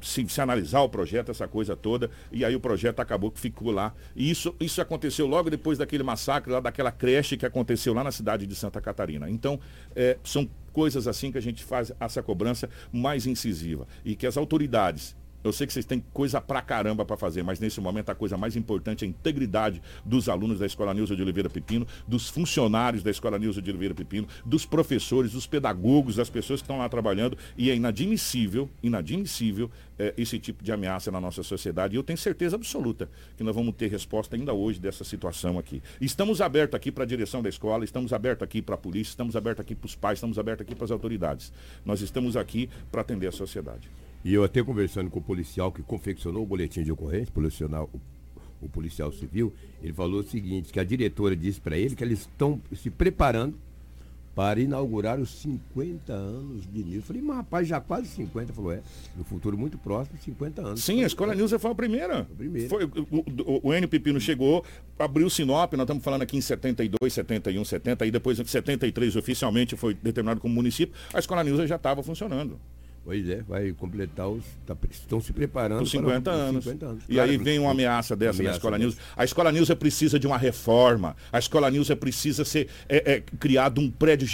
[0.00, 3.70] se, se analisar o projeto, essa coisa toda, e aí o projeto acabou que ficou
[3.70, 3.94] lá.
[4.14, 8.12] E isso, isso aconteceu logo depois daquele massacre, lá daquela creche que aconteceu lá na
[8.12, 9.28] cidade de Santa Catarina.
[9.30, 9.58] Então,
[9.94, 13.86] é, são coisas assim que a gente faz essa cobrança mais incisiva.
[14.04, 15.16] E que as autoridades
[15.48, 18.36] eu sei que vocês têm coisa pra caramba pra fazer, mas nesse momento a coisa
[18.36, 23.02] mais importante é a integridade dos alunos da Escola Nilza de Oliveira Pepino, dos funcionários
[23.02, 26.88] da Escola Nilza de Oliveira Pepino, dos professores, dos pedagogos, das pessoas que estão lá
[26.88, 27.36] trabalhando.
[27.56, 31.94] E é inadmissível, inadmissível eh, esse tipo de ameaça na nossa sociedade.
[31.94, 35.82] E eu tenho certeza absoluta que nós vamos ter resposta ainda hoje dessa situação aqui.
[36.00, 39.36] Estamos abertos aqui para a direção da escola, estamos abertos aqui para a polícia, estamos
[39.36, 41.52] abertos aqui para os pais, estamos abertos aqui para as autoridades.
[41.84, 43.88] Nós estamos aqui para atender a sociedade.
[44.26, 47.88] E eu até conversando com o policial que confeccionou o boletim de ocorrência, policial,
[48.60, 52.22] o, policial civil, ele falou o seguinte, que a diretora disse para ele que eles
[52.22, 53.56] estão se preparando
[54.34, 57.06] para inaugurar os 50 anos de Nilson.
[57.06, 58.52] Falei, mas rapaz, já quase 50.
[58.52, 58.82] Falou, é,
[59.16, 60.82] no futuro muito próximo, 50 anos.
[60.82, 62.24] Sim, a Escola Nilza foi a primeira.
[62.24, 62.68] primeira.
[62.68, 64.64] Foi, o, o, o Enio Pepino chegou,
[64.98, 69.14] abriu o Sinop, nós estamos falando aqui em 72, 71, 70, aí depois em 73
[69.14, 72.58] oficialmente foi determinado como município, a Escola Nilza já estava funcionando.
[73.06, 74.42] Pois é, vai completar os.
[74.66, 76.64] tá- estão se preparando Por 50 para os anos.
[76.64, 77.04] 50 anos.
[77.08, 78.88] E Claro, aí vem uma ameaça dessa da ameaça Escola dessa.
[78.88, 78.98] News.
[79.16, 81.14] A Escola News precisa de uma reforma.
[81.30, 84.26] A Escola News precisa ser é, é, criado um prédio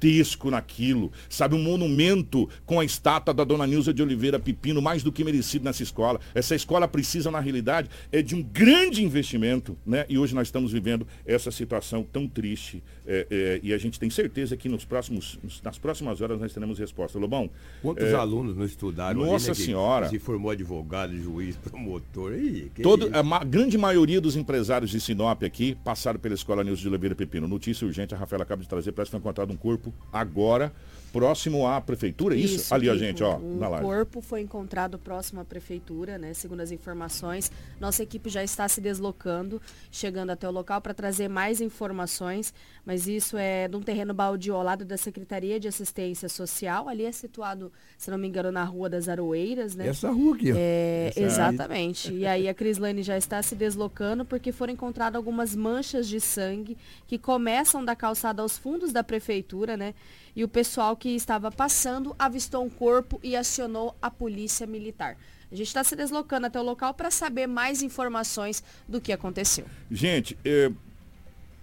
[0.00, 1.12] gigantesco naquilo.
[1.28, 5.22] Sabe, um monumento com a estátua da Dona Nilza de Oliveira Pepino, mais do que
[5.22, 6.18] merecido nessa escola.
[6.34, 10.04] Essa escola precisa, na realidade, é de um grande investimento, né?
[10.08, 12.82] E hoje nós estamos vivendo essa situação tão triste.
[13.06, 16.78] é, é, e a gente tem certeza que nos próximos, nas próximas horas nós teremos
[16.78, 17.18] resposta.
[17.18, 17.50] Lobão.
[17.82, 19.20] Quantos é, alunos não estudaram?
[19.20, 20.08] ali, Nossa né, que Senhora.
[20.08, 22.34] Se formou advogado, juiz, promotor.
[22.34, 26.82] Ih, Todo, a ma- grande maioria dos empresários de Sinop aqui passaram pela Escola Nilson
[26.82, 27.48] de Oliveira Pepino.
[27.48, 30.72] Notícia urgente, a Rafaela acaba de trazer, parece que foi encontrado um corpo agora,
[31.12, 32.72] próximo à prefeitura, é isso?
[32.74, 33.86] Ali, ó, Kiko, gente, ó, Um na live.
[33.86, 36.32] corpo foi encontrado próximo à prefeitura, né?
[36.34, 37.50] Segundo as informações.
[37.80, 42.54] Nossa equipe já está se deslocando, chegando até o local para trazer mais informações.
[42.84, 46.88] Mas isso é num terreno baldio ao lado da Secretaria de Assistência Social.
[46.88, 49.88] Ali é situado, se não me engano, na Rua das Aroeiras, né?
[49.88, 50.54] Essa rua aqui, ó.
[50.56, 51.26] É, Essa aí.
[51.26, 52.12] exatamente.
[52.12, 56.76] E aí a Crislane já está se deslocando porque foram encontradas algumas manchas de sangue
[57.06, 59.94] que começam da calçada aos fundos da prefeitura, né?
[60.34, 65.16] E o pessoal que estava passando avistou um corpo e acionou a polícia militar.
[65.50, 69.66] A gente está se deslocando até o local para saber mais informações do que aconteceu.
[69.90, 70.70] Gente, é,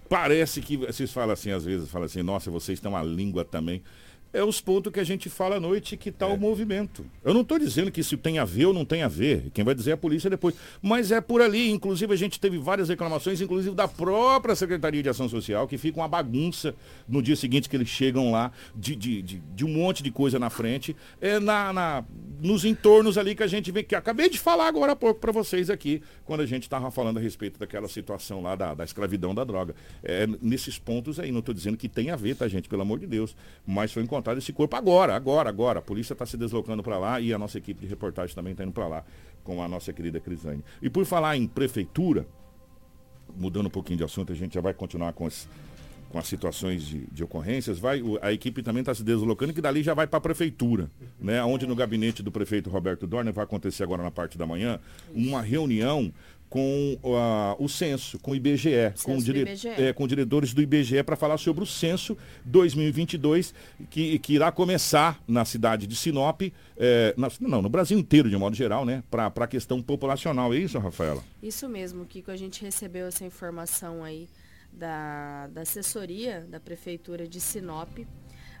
[0.08, 3.82] parece que vocês falam assim, às vezes, falam assim, nossa, vocês têm uma língua também.
[4.30, 7.04] É os pontos que a gente fala à noite que está o movimento.
[7.24, 9.50] Eu não estou dizendo que isso tem a ver ou não tem a ver.
[9.54, 10.54] Quem vai dizer é a polícia depois.
[10.82, 11.70] Mas é por ali.
[11.70, 15.98] Inclusive, a gente teve várias reclamações, inclusive da própria Secretaria de Ação Social, que fica
[15.98, 16.74] uma bagunça
[17.08, 20.38] no dia seguinte que eles chegam lá, de, de, de, de um monte de coisa
[20.38, 22.04] na frente, é na, na,
[22.38, 25.32] nos entornos ali que a gente vê, que acabei de falar agora há pouco para
[25.32, 29.34] vocês aqui, quando a gente estava falando a respeito daquela situação lá da, da escravidão
[29.34, 29.74] da droga.
[30.02, 32.68] É nesses pontos aí, não estou dizendo que tem a ver, tá, gente?
[32.68, 33.34] Pelo amor de Deus.
[33.66, 35.78] Mas foi encontrado esse corpo agora, agora, agora.
[35.78, 38.64] A polícia está se deslocando para lá e a nossa equipe de reportagem também está
[38.64, 39.04] indo para lá,
[39.44, 40.64] com a nossa querida Crisane.
[40.82, 42.26] E por falar em prefeitura,
[43.36, 45.48] mudando um pouquinho de assunto, a gente já vai continuar com as,
[46.10, 47.78] com as situações de, de ocorrências.
[47.78, 50.90] Vai, a equipe também está se deslocando, que dali já vai para a prefeitura,
[51.20, 51.42] né?
[51.44, 54.80] Onde no gabinete do prefeito Roberto Dorner vai acontecer agora na parte da manhã
[55.14, 56.12] uma reunião
[56.48, 58.70] com ah, o censo, com o IBGE,
[59.04, 59.68] com, o dire- IBGE.
[59.68, 63.52] é, com diretores do IBGE para falar sobre o censo 2022,
[63.90, 66.40] que, que irá começar na cidade de Sinop,
[66.76, 69.02] é, na- não, no Brasil inteiro de modo geral, né?
[69.10, 70.54] Para a questão populacional.
[70.54, 71.22] É isso, Rafaela?
[71.42, 74.28] Isso mesmo, Kiko, a gente recebeu essa informação aí
[74.72, 77.98] da, da assessoria da Prefeitura de Sinop,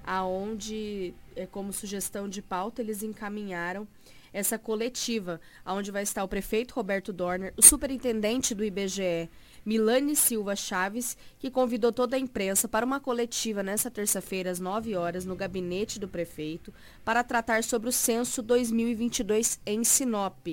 [0.04, 3.86] aonde, é, como sugestão de pauta, eles encaminharam
[4.32, 9.30] essa coletiva, aonde vai estar o prefeito Roberto Dorner, o superintendente do IBGE,
[9.64, 14.94] Milane Silva Chaves, que convidou toda a imprensa para uma coletiva nesta terça-feira, às 9
[14.96, 16.72] horas, no gabinete do prefeito,
[17.04, 20.46] para tratar sobre o censo 2022 em Sinop.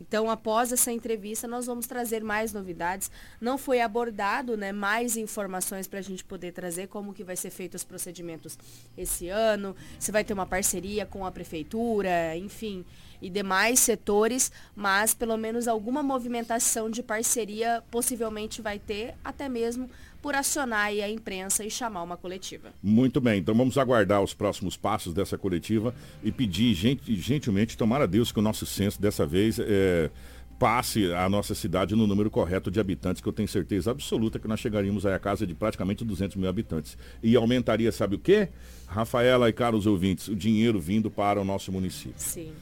[0.00, 3.10] Então, após essa entrevista, nós vamos trazer mais novidades.
[3.40, 7.50] Não foi abordado né, mais informações para a gente poder trazer como que vai ser
[7.50, 8.58] feito os procedimentos
[8.96, 12.84] esse ano, se vai ter uma parceria com a prefeitura, enfim,
[13.20, 19.88] e demais setores, mas pelo menos alguma movimentação de parceria possivelmente vai ter, até mesmo
[20.26, 22.74] por acionar aí a imprensa e chamar uma coletiva.
[22.82, 28.02] Muito bem, então vamos aguardar os próximos passos dessa coletiva e pedir gente, gentilmente, tomara
[28.02, 30.10] a Deus que o nosso censo dessa vez é,
[30.58, 34.48] passe a nossa cidade no número correto de habitantes, que eu tenho certeza absoluta que
[34.48, 36.98] nós chegaríamos aí a casa de praticamente 200 mil habitantes.
[37.22, 38.48] E aumentaria, sabe o quê?
[38.88, 42.14] Rafaela e caros ouvintes, o dinheiro vindo para o nosso município.
[42.16, 42.52] Sim.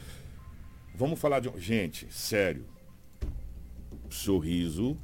[0.95, 1.49] Vamos falar de...
[1.49, 2.67] um- Gente, sério.
[4.11, 4.99] Sorriso,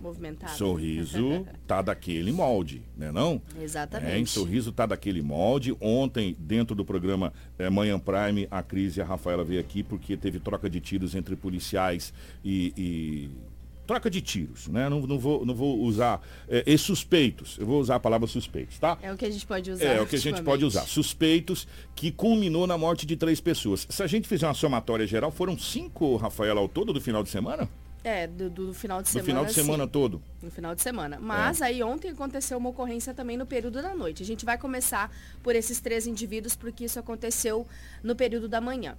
[0.00, 0.52] Movimentado.
[0.56, 3.40] sorriso tá daquele molde, né não?
[3.60, 4.12] Exatamente.
[4.12, 5.76] É, em Sorriso tá daquele molde.
[5.80, 10.16] Ontem, dentro do programa é, Manhã Prime, a Cris e a Rafaela veio aqui porque
[10.16, 12.12] teve troca de tiros entre policiais
[12.44, 12.72] e.
[12.76, 13.50] e-
[13.86, 14.88] Troca de tiros, né?
[14.88, 16.20] Não, não, vou, não vou usar.
[16.48, 17.58] É, e suspeitos.
[17.58, 18.96] Eu vou usar a palavra suspeitos, tá?
[19.02, 19.84] É o que a gente pode usar.
[19.84, 20.82] É, o que a gente pode usar.
[20.82, 23.88] Suspeitos que culminou na morte de três pessoas.
[23.90, 27.30] Se a gente fizer uma somatória geral, foram cinco, Rafaela, ao todo do final de
[27.30, 27.68] semana?
[28.02, 29.26] É, do, do final de Do semana.
[29.26, 29.90] final de semana sim.
[29.90, 30.22] todo.
[30.42, 31.18] No final de semana.
[31.20, 34.22] Mas aí ontem aconteceu uma ocorrência também no período da noite.
[34.22, 37.66] A gente vai começar por esses três indivíduos, porque isso aconteceu
[38.02, 38.96] no período da manhã.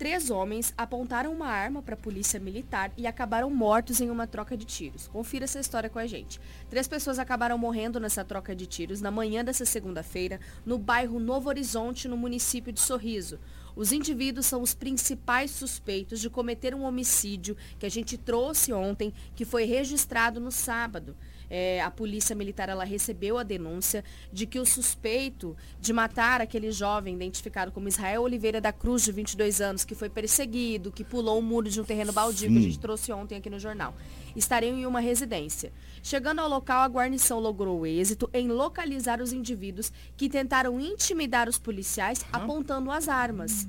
[0.00, 4.56] Três homens apontaram uma arma para a polícia militar e acabaram mortos em uma troca
[4.56, 5.06] de tiros.
[5.06, 6.40] Confira essa história com a gente.
[6.70, 11.50] Três pessoas acabaram morrendo nessa troca de tiros na manhã dessa segunda-feira, no bairro Novo
[11.50, 13.38] Horizonte, no município de Sorriso.
[13.80, 19.10] Os indivíduos são os principais suspeitos de cometer um homicídio que a gente trouxe ontem,
[19.34, 21.16] que foi registrado no sábado
[21.50, 26.70] é, a polícia militar ela recebeu a denúncia de que o suspeito de matar aquele
[26.70, 31.38] jovem identificado como Israel Oliveira da Cruz, de 22 anos, que foi perseguido, que pulou
[31.38, 33.94] o muro de um terreno baldio, que a gente trouxe ontem aqui no jornal,
[34.36, 35.72] estariam em uma residência.
[36.02, 41.58] Chegando ao local, a guarnição logrou êxito em localizar os indivíduos que tentaram intimidar os
[41.58, 43.68] policiais apontando as armas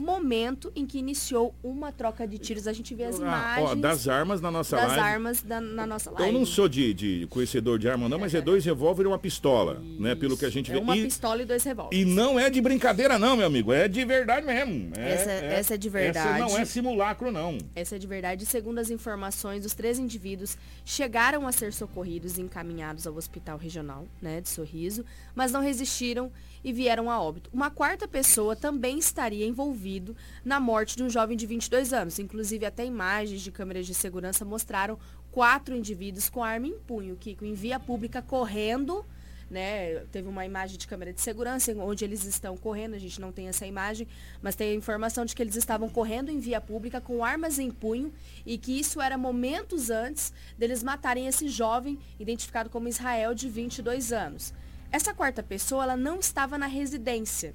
[0.00, 2.66] momento em que iniciou uma troca de tiros.
[2.66, 5.00] A gente vê as Ah, imagens ó, das armas na nossa das live.
[5.00, 6.26] armas da- na nossa live.
[6.28, 9.18] Eu não sou de, de conhecedor de arma, não, mas é dois revólver e uma
[9.18, 10.14] pistola, né?
[10.14, 10.80] Pelo que a gente É vê.
[10.80, 12.02] uma E, pistola e dois revólveres.
[12.02, 13.72] e não é de brincadeira, não, meu amigo.
[13.72, 14.92] É de verdade mesmo.
[14.96, 16.28] É- Essa- essa é de verdade.
[16.28, 17.58] Essa não é simulacro, não.
[17.74, 18.46] Essa é de verdade.
[18.46, 24.06] Segundo as informações, os três indivíduos chegaram a ser socorridos e encaminhados ao hospital regional
[24.22, 26.30] né, de Sorriso, mas não resistiram
[26.62, 27.50] e vieram a óbito.
[27.52, 32.18] Uma quarta pessoa também estaria envolvido na morte de um jovem de 22 anos.
[32.18, 34.98] Inclusive, até imagens de câmeras de segurança mostraram
[35.30, 39.04] quatro indivíduos com arma em punho, Kiko, em via pública, correndo
[39.50, 40.04] né?
[40.12, 43.48] Teve uma imagem de câmera de segurança onde eles estão correndo, a gente não tem
[43.48, 44.06] essa imagem,
[44.40, 47.70] mas tem a informação de que eles estavam correndo em via pública com armas em
[47.70, 48.12] punho
[48.46, 54.12] e que isso era momentos antes deles matarem esse jovem identificado como Israel de 22
[54.12, 54.54] anos.
[54.92, 57.54] Essa quarta pessoa, ela não estava na residência.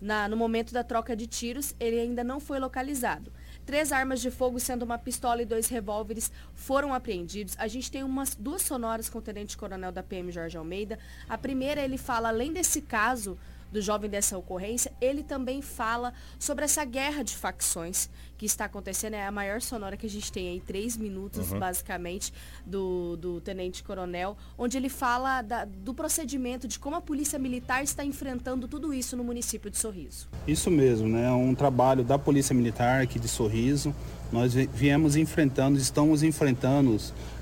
[0.00, 3.30] Na- no momento da troca de tiros, ele ainda não foi localizado.
[3.64, 7.54] Três armas de fogo, sendo uma pistola e dois revólveres, foram apreendidos.
[7.58, 10.98] A gente tem umas duas sonoras com o tenente-coronel da PM Jorge Almeida.
[11.28, 13.38] A primeira, ele fala, além desse caso
[13.72, 19.14] do jovem dessa ocorrência, ele também fala sobre essa guerra de facções que está acontecendo.
[19.14, 21.58] É a maior sonora que a gente tem aí, três minutos, Uhum.
[21.58, 22.32] basicamente,
[22.66, 28.04] do, do tenente-coronel, onde ele fala da- do procedimento, de como a polícia militar está
[28.04, 30.28] enfrentando tudo isso no município de Sorriso.
[30.46, 31.26] Isso mesmo, né?
[31.28, 33.94] É um trabalho da Polícia Militar aqui de Sorriso.
[34.30, 36.96] Nós vi- viemos enfrentando, estamos enfrentando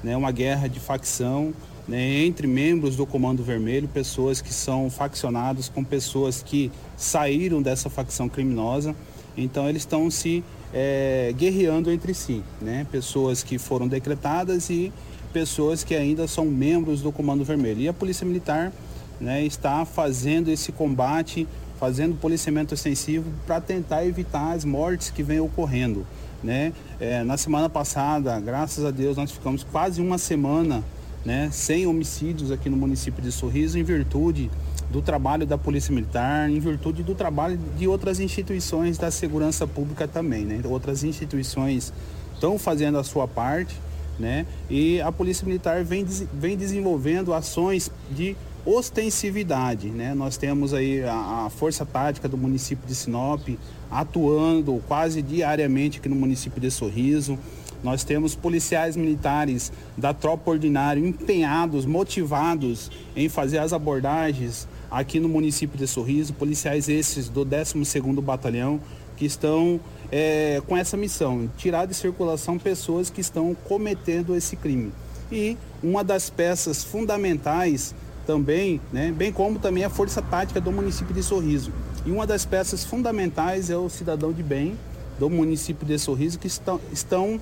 [0.05, 1.53] né, uma guerra de facção
[1.91, 7.91] né, entre membros do Comando Vermelho, pessoas que são faccionados com pessoas que saíram dessa
[7.91, 8.95] facção criminosa.
[9.37, 12.87] Então eles estão se eh, guerreando entre si, né?
[12.93, 14.93] Pessoas que foram decretadas e
[15.33, 17.81] pessoas que ainda são membros do Comando Vermelho.
[17.81, 18.73] E a Polícia Militar
[19.21, 21.49] né, está fazendo esse combate,
[21.81, 26.07] fazendo policiamento extensivo para tentar evitar as mortes que vêm ocorrendo.
[26.41, 26.73] Né?
[27.01, 30.85] É, na semana passada, graças a Deus, nós ficamos quase uma semana
[31.25, 34.51] né, sem homicídios aqui no município de Sorriso, em virtude
[34.91, 40.09] do trabalho da Polícia Militar, em virtude do trabalho de outras instituições da segurança pública
[40.09, 40.45] também.
[40.45, 40.61] Né?
[40.65, 41.93] Outras instituições
[42.35, 43.77] estão fazendo a sua parte,
[44.19, 44.47] né?
[44.69, 50.15] E a Polícia Militar vem, vem desenvolvendo ações de ostensividade, né?
[50.15, 53.49] Nós temos aí a, a Força Tática do município de Sinop
[53.91, 57.39] atuando quase diariamente aqui no município de Sorriso.
[57.83, 65.29] Nós temos policiais militares da tropa ordinária empenhados, motivados em fazer as abordagens aqui no
[65.29, 68.81] município de Sorriso, policiais esses do 12º Batalhão
[69.17, 69.79] que estão
[70.11, 74.93] é, com essa missão, tirar de circulação pessoas que estão cometendo esse crime.
[75.31, 77.95] E uma das peças fundamentais
[78.27, 81.73] também, né, bem como também a força tática do município de Sorriso.
[82.05, 84.77] E uma das peças fundamentais é o cidadão de bem
[85.19, 87.39] do município de Sorriso que estão, estão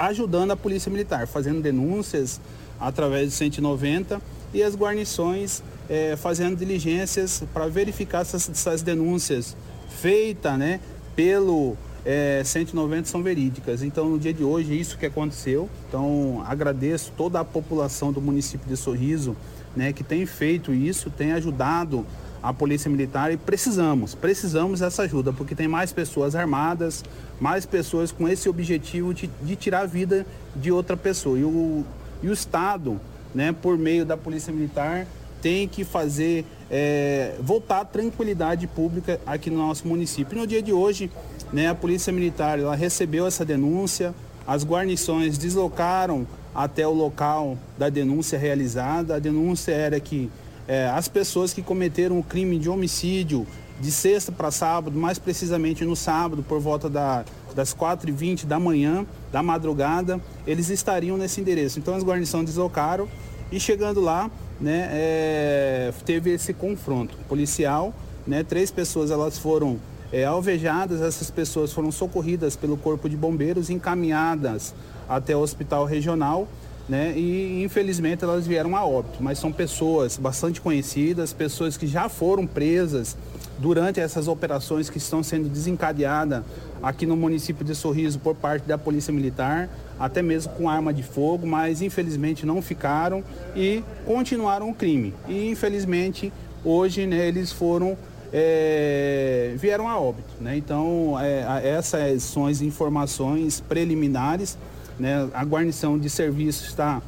[0.00, 2.40] ajudando a Polícia Militar, fazendo denúncias
[2.80, 4.20] através do 190
[4.54, 9.54] e as guarnições eh, fazendo diligências para verificar essas, essas denúncias
[10.00, 10.80] feitas né,
[11.14, 13.82] pelo eh, 190 são verídicas.
[13.82, 15.68] Então, no dia de hoje, isso que aconteceu.
[15.88, 19.36] Então, agradeço toda a população do município de Sorriso
[19.76, 22.06] né, que tem feito isso, tem ajudado
[22.42, 27.04] a Polícia Militar e precisamos, precisamos dessa ajuda, porque tem mais pessoas armadas,
[27.40, 30.26] mais pessoas com esse objetivo de, de tirar a vida
[30.56, 31.38] de outra pessoa.
[31.38, 31.84] E o,
[32.22, 33.00] e o Estado,
[33.34, 35.06] né, por meio da Polícia Militar,
[35.42, 40.36] tem que fazer é, voltar a tranquilidade pública aqui no nosso município.
[40.36, 41.10] E no dia de hoje,
[41.52, 44.14] né, a Polícia Militar ela recebeu essa denúncia,
[44.46, 49.16] as guarnições deslocaram até o local da denúncia realizada.
[49.16, 50.30] A denúncia era que
[50.68, 53.46] é, as pessoas que cometeram o crime de homicídio
[53.80, 59.06] de sexta para sábado, mais precisamente no sábado, por volta da, das 4h20 da manhã,
[59.32, 61.78] da madrugada, eles estariam nesse endereço.
[61.78, 63.08] Então as guarnições deslocaram
[63.50, 64.30] e chegando lá,
[64.60, 67.94] né, é, teve esse confronto policial,
[68.26, 69.78] né, três pessoas elas foram
[70.12, 74.74] é, alvejadas, essas pessoas foram socorridas pelo Corpo de Bombeiros, encaminhadas
[75.08, 76.46] até o hospital regional,
[76.90, 77.14] né?
[77.16, 82.48] E infelizmente elas vieram a óbito, mas são pessoas bastante conhecidas, pessoas que já foram
[82.48, 83.16] presas
[83.58, 86.42] durante essas operações que estão sendo desencadeadas
[86.82, 89.70] aqui no município de Sorriso por parte da Polícia Militar,
[90.00, 93.22] até mesmo com arma de fogo, mas infelizmente não ficaram
[93.54, 95.14] e continuaram o crime.
[95.28, 96.32] E infelizmente
[96.64, 97.96] hoje né, eles foram
[98.32, 100.34] é, vieram a óbito.
[100.40, 100.56] Né?
[100.56, 104.58] Então, é, essas são as informações preliminares.
[105.00, 105.28] Né?
[105.32, 107.00] A guarnição de serviço está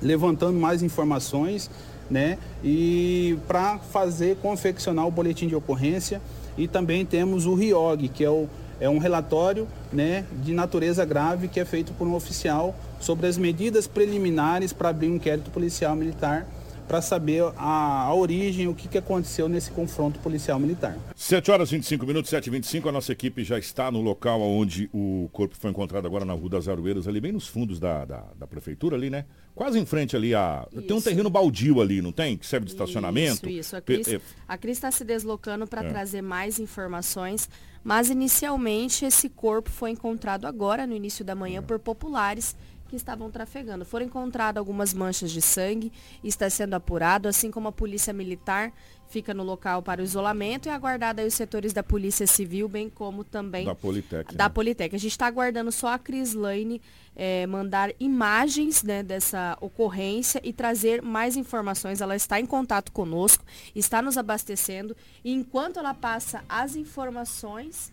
[0.00, 1.70] levantando mais informações
[2.10, 2.38] né?
[2.64, 6.22] e para fazer confeccionar o boletim de ocorrência.
[6.56, 8.48] E também temos o RIOG, que é, o,
[8.80, 13.36] é um relatório né, de natureza grave que é feito por um oficial sobre as
[13.36, 16.46] medidas preliminares para abrir um inquérito policial militar
[16.88, 20.96] para saber a, a origem, o que, que aconteceu nesse confronto policial militar.
[21.14, 24.40] 7 horas e 25 minutos, 7 e 25 a nossa equipe já está no local
[24.40, 28.06] onde o corpo foi encontrado agora na Rua das Aroeiras, ali bem nos fundos da,
[28.06, 29.26] da, da prefeitura ali, né?
[29.54, 30.66] Quase em frente ali a...
[30.72, 31.08] Tem um Isso.
[31.08, 32.36] terreno baldio ali, não tem?
[32.36, 33.48] Que serve de estacionamento.
[33.48, 33.76] Isso, isso.
[33.76, 35.88] A Pe- Cris a Cris está se deslocando para É.
[35.88, 37.50] trazer mais informações,
[37.84, 41.34] mas inicialmente esse corpo foi encontrado agora, no início da É.
[41.34, 42.56] manhã, por populares
[42.88, 43.84] que estavam trafegando.
[43.84, 45.92] Foram encontradas algumas manchas de sangue,
[46.24, 48.72] está sendo apurado, assim como a polícia militar
[49.08, 52.90] fica no local para o isolamento e aguardado aí os setores da polícia civil, bem
[52.90, 54.34] como também Da Politec.
[54.34, 54.50] da né?
[54.50, 54.94] Politec.
[54.94, 56.80] A gente está aguardando só a Cris Lane
[57.16, 62.00] eh, mandar imagens né, dessa ocorrência e trazer mais informações.
[62.00, 64.96] Ela está em contato conosco, está nos abastecendo.
[65.24, 67.90] E enquanto ela passa as informações,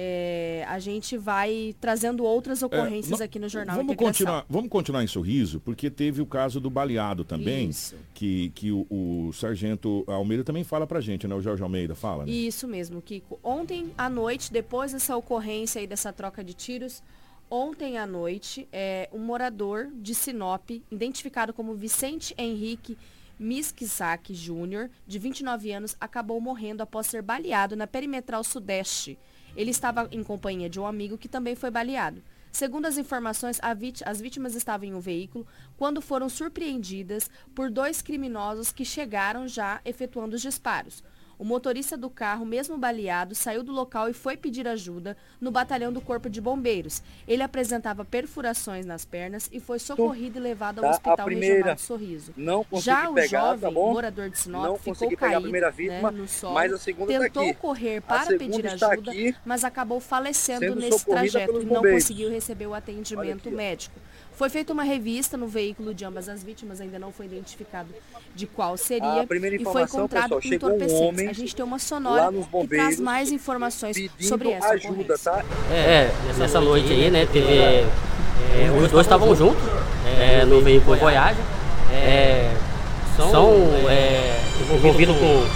[0.00, 5.02] eh, a gente vai trazendo outras ocorrências É, aqui no Jornal Vamos continuar, vamos continuar
[5.02, 7.96] em Sorriso, porque teve o caso do baleado também, Isso.
[8.14, 11.34] que, que o, o sargento Almeida também fala pra gente, né?
[11.34, 12.30] O Jorge Almeida fala, né?
[12.30, 13.40] Isso mesmo, Kiko.
[13.42, 17.02] Ontem à noite, depois dessa ocorrência aí, dessa troca de tiros,
[17.50, 22.96] ontem à noite, é, um morador de Sinop, identificado como Vicente Henrique
[23.36, 29.18] Miskisaki Júnior, de 29 anos, acabou morrendo após ser baleado na perimetral sudeste.
[29.58, 32.22] Ele estava em companhia de um amigo que também foi baleado.
[32.52, 33.58] Segundo as informações,
[34.04, 35.44] as vítimas estavam em um veículo
[35.76, 41.02] quando foram surpreendidas por dois criminosos que chegaram já efetuando os disparos.
[41.38, 45.92] O motorista do carro, mesmo baleado, saiu do local e foi pedir ajuda no batalhão
[45.92, 47.00] do Corpo de Bombeiros.
[47.28, 51.74] Ele apresentava perfurações nas pernas e foi socorrido e levado ao Tá, Hospital primeira, Regional
[51.76, 52.32] de Sorriso.
[52.36, 56.18] não Já o pegar, jovem, tá morador de Sinop, Não ficou caído primeira vítima, né,
[56.18, 57.54] no solo, mas a segunda tá tentou aqui.
[57.54, 62.74] correr para pedir ajuda, aqui, mas acabou falecendo nesse trajeto e não conseguiu receber o
[62.74, 64.00] atendimento médico.
[64.38, 67.88] Foi feita uma revista no veículo de ambas as vítimas, ainda não foi identificado
[68.36, 69.22] de qual seria.
[69.22, 71.00] A primeira e foi informação, encontrado pessoal, um entorpecentes.
[71.00, 75.32] homem a gente tem uma lá sonora que traz mais informações sobre essa ajuda, ocorrência.
[75.32, 75.44] tá?
[75.72, 77.52] É, nessa noite aí, né, teve.
[77.52, 77.84] é,
[78.80, 79.60] os dois estavam juntos
[80.20, 81.40] é, no veículo Voyage.
[81.92, 82.54] É,
[83.16, 83.50] são
[83.88, 84.40] é,
[84.72, 85.46] envolvidos com,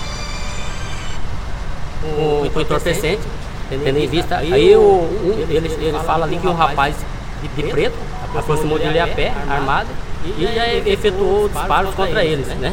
[2.16, 3.22] com, com entorpecente,
[3.68, 4.38] tendo em vista.
[4.38, 6.96] Aí o, um, ele, ele fala ali que um rapaz
[7.42, 7.94] de, de preto
[8.34, 9.88] aproximou dele a pé, armado,
[10.24, 12.72] e já efetuou disparos contra eles, né?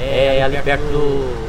[0.00, 1.46] É, ali perto do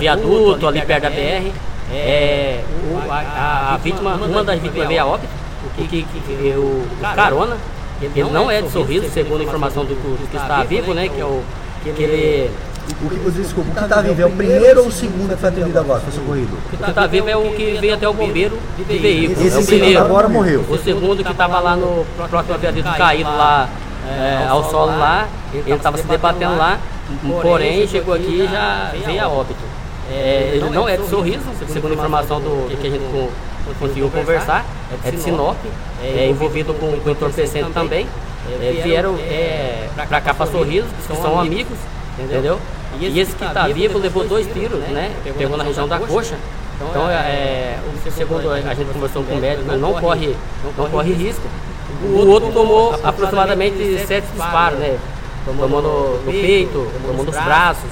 [0.00, 1.52] viaduto, ali perto da BR.
[1.92, 5.32] É, o- a, a vítima, uma das vítimas veio a óbito,
[5.76, 7.56] que, que, que o, o carona,
[8.00, 11.08] ele não é de sorriso, segundo a informação do, do que está vivo, né?
[11.08, 11.42] Que é o
[11.84, 12.50] que ele.
[13.04, 15.40] O que você desculpa, o que está vivo é o primeiro ou o segundo que
[15.40, 16.56] foi atendido agora, foi socorrido?
[16.72, 19.46] O que está vivo é o que veio até o bombeiro de veículo.
[19.46, 20.00] Esse é o segundo primeiro.
[20.04, 20.64] agora morreu.
[20.68, 23.68] O segundo que estava lá no próximo viaduto caído lá
[24.08, 26.78] é, ao solo lá, ele estava se debatendo lá,
[27.40, 29.60] porém chegou aqui e já veio a óbito.
[30.10, 33.28] É, ele não é de sorriso, segundo a informação do que a gente con-
[33.80, 34.64] conseguiu conversar,
[35.06, 35.56] é de Sinop,
[36.02, 38.06] é envolvido com, com entorpecente também.
[38.60, 41.78] É, vieram é, para cá para sorriso, que são amigos,
[42.18, 42.58] entendeu?
[43.00, 45.12] E esse que está vivo levou dois tiros, né?
[45.38, 46.36] Pegou na região da coxa.
[46.90, 50.36] Então, é, o- segundo a gente conversou com o médico, ele não corre,
[50.76, 51.42] não corre risco.
[52.04, 54.98] O outro tomou aproximadamente sete disparos, né?
[55.44, 57.90] Tomou no, no peito, tomou nos braços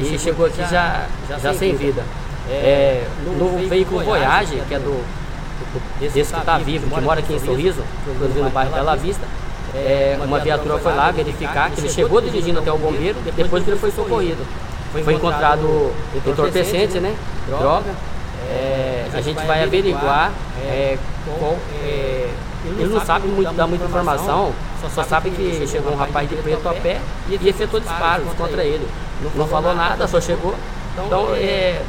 [0.00, 1.06] e chegou aqui já,
[1.40, 2.02] já sem vida.
[2.50, 3.04] É,
[3.38, 7.38] no veículo Voyage, que é do, do- desse que está vivo, que mora aqui em
[7.40, 9.22] Sorriso, inclusive no bairro Bela Vista,
[9.76, 13.70] é, uma viatura foi lá verificar que ele chegou dirigindo até o bombeiro depois que
[13.70, 14.42] ele foi socorrido.
[15.04, 17.14] Foi encontrado entorpecente, né?
[17.48, 17.90] Droga.
[18.48, 20.30] É, a gente vai averiguar
[20.62, 20.96] é,
[21.38, 22.28] qual, é,
[22.64, 24.52] ele não sabe muito, dar muita informação,
[24.94, 28.86] só, sabe que chegou um rapaz de preto a pé e efetuou disparos contra ele.
[29.34, 30.54] Não, falou nada, só chegou.
[31.04, 31.82] Então, é,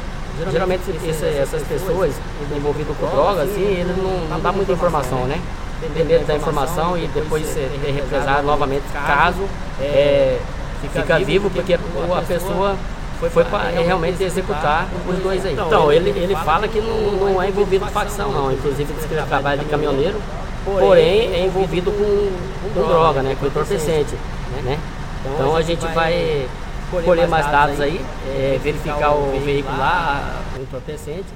[0.52, 2.14] Geralmente esse- essas pessoas
[2.56, 5.40] envolvidas com droga, assim, eles não, não dá muita informação, né?
[5.80, 9.42] Medo da informação e depois ser represado novamente caso
[9.80, 10.38] é,
[10.92, 12.76] fica vivo, porque a pessoa
[13.20, 15.52] foi para realmente executar os dois aí.
[15.54, 18.52] Então, ele, ele fala que não, não é envolvido com facção, não.
[18.52, 20.20] Inclusive, diz que ele trabalha de caminhoneiro,
[20.64, 23.36] porém é envolvido com, com droga, né?
[23.38, 24.14] Com entorpecente,
[24.64, 24.78] né?
[25.34, 26.48] Então, a gente vai
[27.04, 31.26] colher mais dados aí, é, verificar o veículo lá, o entorpecente,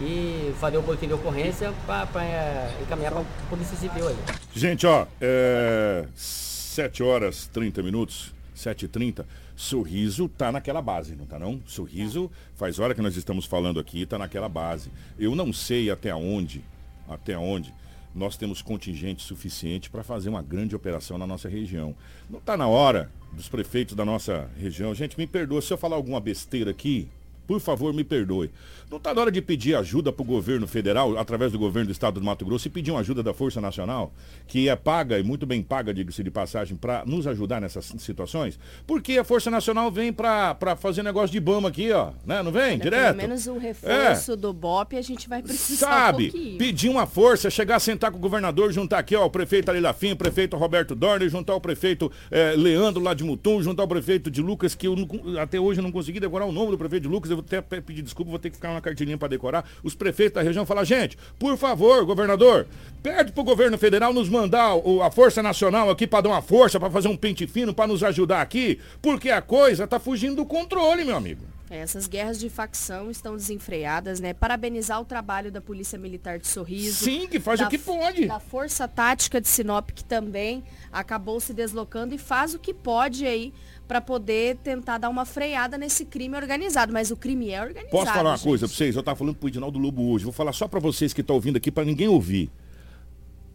[0.00, 4.16] e fazer o boletim de ocorrência para encaminhar para a Polícia Civil aí.
[4.54, 9.26] Gente, ó, é 7 horas 30 minutos, 7 e 30
[9.56, 11.60] Sorriso tá naquela base, não tá não?
[11.64, 14.90] Sorriso, faz hora que nós estamos falando aqui, tá naquela base.
[15.18, 16.64] Eu não sei até onde,
[17.08, 17.72] até onde
[18.12, 21.94] nós temos contingente suficiente para fazer uma grande operação na nossa região.
[22.28, 24.92] Não tá na hora dos prefeitos da nossa região.
[24.94, 27.08] Gente, me perdoa se eu falar alguma besteira aqui.
[27.46, 28.50] Por favor, me perdoe.
[28.90, 31.92] Não está na hora de pedir ajuda para o governo federal, através do governo do
[31.92, 34.12] estado do Mato Grosso, e pedir uma ajuda da Força Nacional,
[34.46, 38.58] que é paga e muito bem paga, diga-se de passagem, para nos ajudar nessas situações?
[38.86, 42.12] Porque a Força Nacional vem para fazer negócio de bama aqui, ó.
[42.24, 42.42] Né?
[42.42, 42.72] Não vem?
[42.74, 43.16] Olha, Direto?
[43.16, 47.50] Pelo menos o reforço do BOP a gente vai precisar Sabe, um pedir uma força,
[47.50, 50.56] chegar a sentar com o governador, juntar aqui, ó, o prefeito Ali Lafim, o prefeito
[50.56, 54.74] Roberto Dorner, juntar o prefeito eh, Leandro lá de Mutum, juntar o prefeito de Lucas,
[54.74, 57.30] que eu não- até hoje eu não consegui decorar o nome do prefeito de Lucas,
[57.34, 59.64] eu vou até pe- pedir desculpa, vou ter que ficar uma cartilinha para decorar.
[59.82, 62.66] Os prefeitos da região falar, gente, por favor, governador,
[63.02, 66.80] pede pro governo federal nos mandar o- a Força Nacional aqui para dar uma força,
[66.80, 70.46] para fazer um pente fino, para nos ajudar aqui, porque a coisa tá fugindo do
[70.46, 71.44] controle, meu amigo.
[71.70, 74.34] É, Essas guerras de facção estão desenfreadas, né?
[74.34, 77.04] Parabenizar o trabalho da Polícia Militar de Sorriso.
[77.04, 78.26] Sim, que faz o da que f- pode.
[78.26, 80.62] Da Força Tática de Sinop, que também
[80.92, 83.52] acabou se deslocando e faz o que pode aí
[83.86, 86.92] para poder tentar dar uma freada nesse crime organizado.
[86.92, 87.90] Mas o crime é organizado.
[87.90, 88.46] Posso falar uma gente.
[88.46, 88.96] coisa pra vocês?
[88.96, 90.24] Eu tava falando pro Edinaldo Lobo hoje.
[90.24, 92.50] Vou falar só pra vocês que estão ouvindo aqui, pra ninguém ouvir.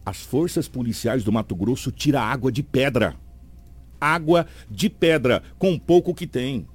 [0.04, 3.16] As forças policiais do Mato Grosso tiram água de pedra.
[4.00, 6.66] Água de pedra, com o pouco que tem.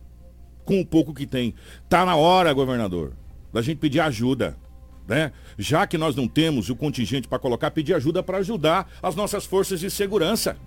[0.63, 1.55] Com o pouco que tem.
[1.89, 3.13] Tá na hora, governador,
[3.51, 4.55] da gente pedir ajuda.
[5.07, 5.31] Né?
[5.57, 9.45] Já que nós não temos o contingente para colocar, pedir ajuda para ajudar as nossas
[9.45, 10.57] forças de segurança.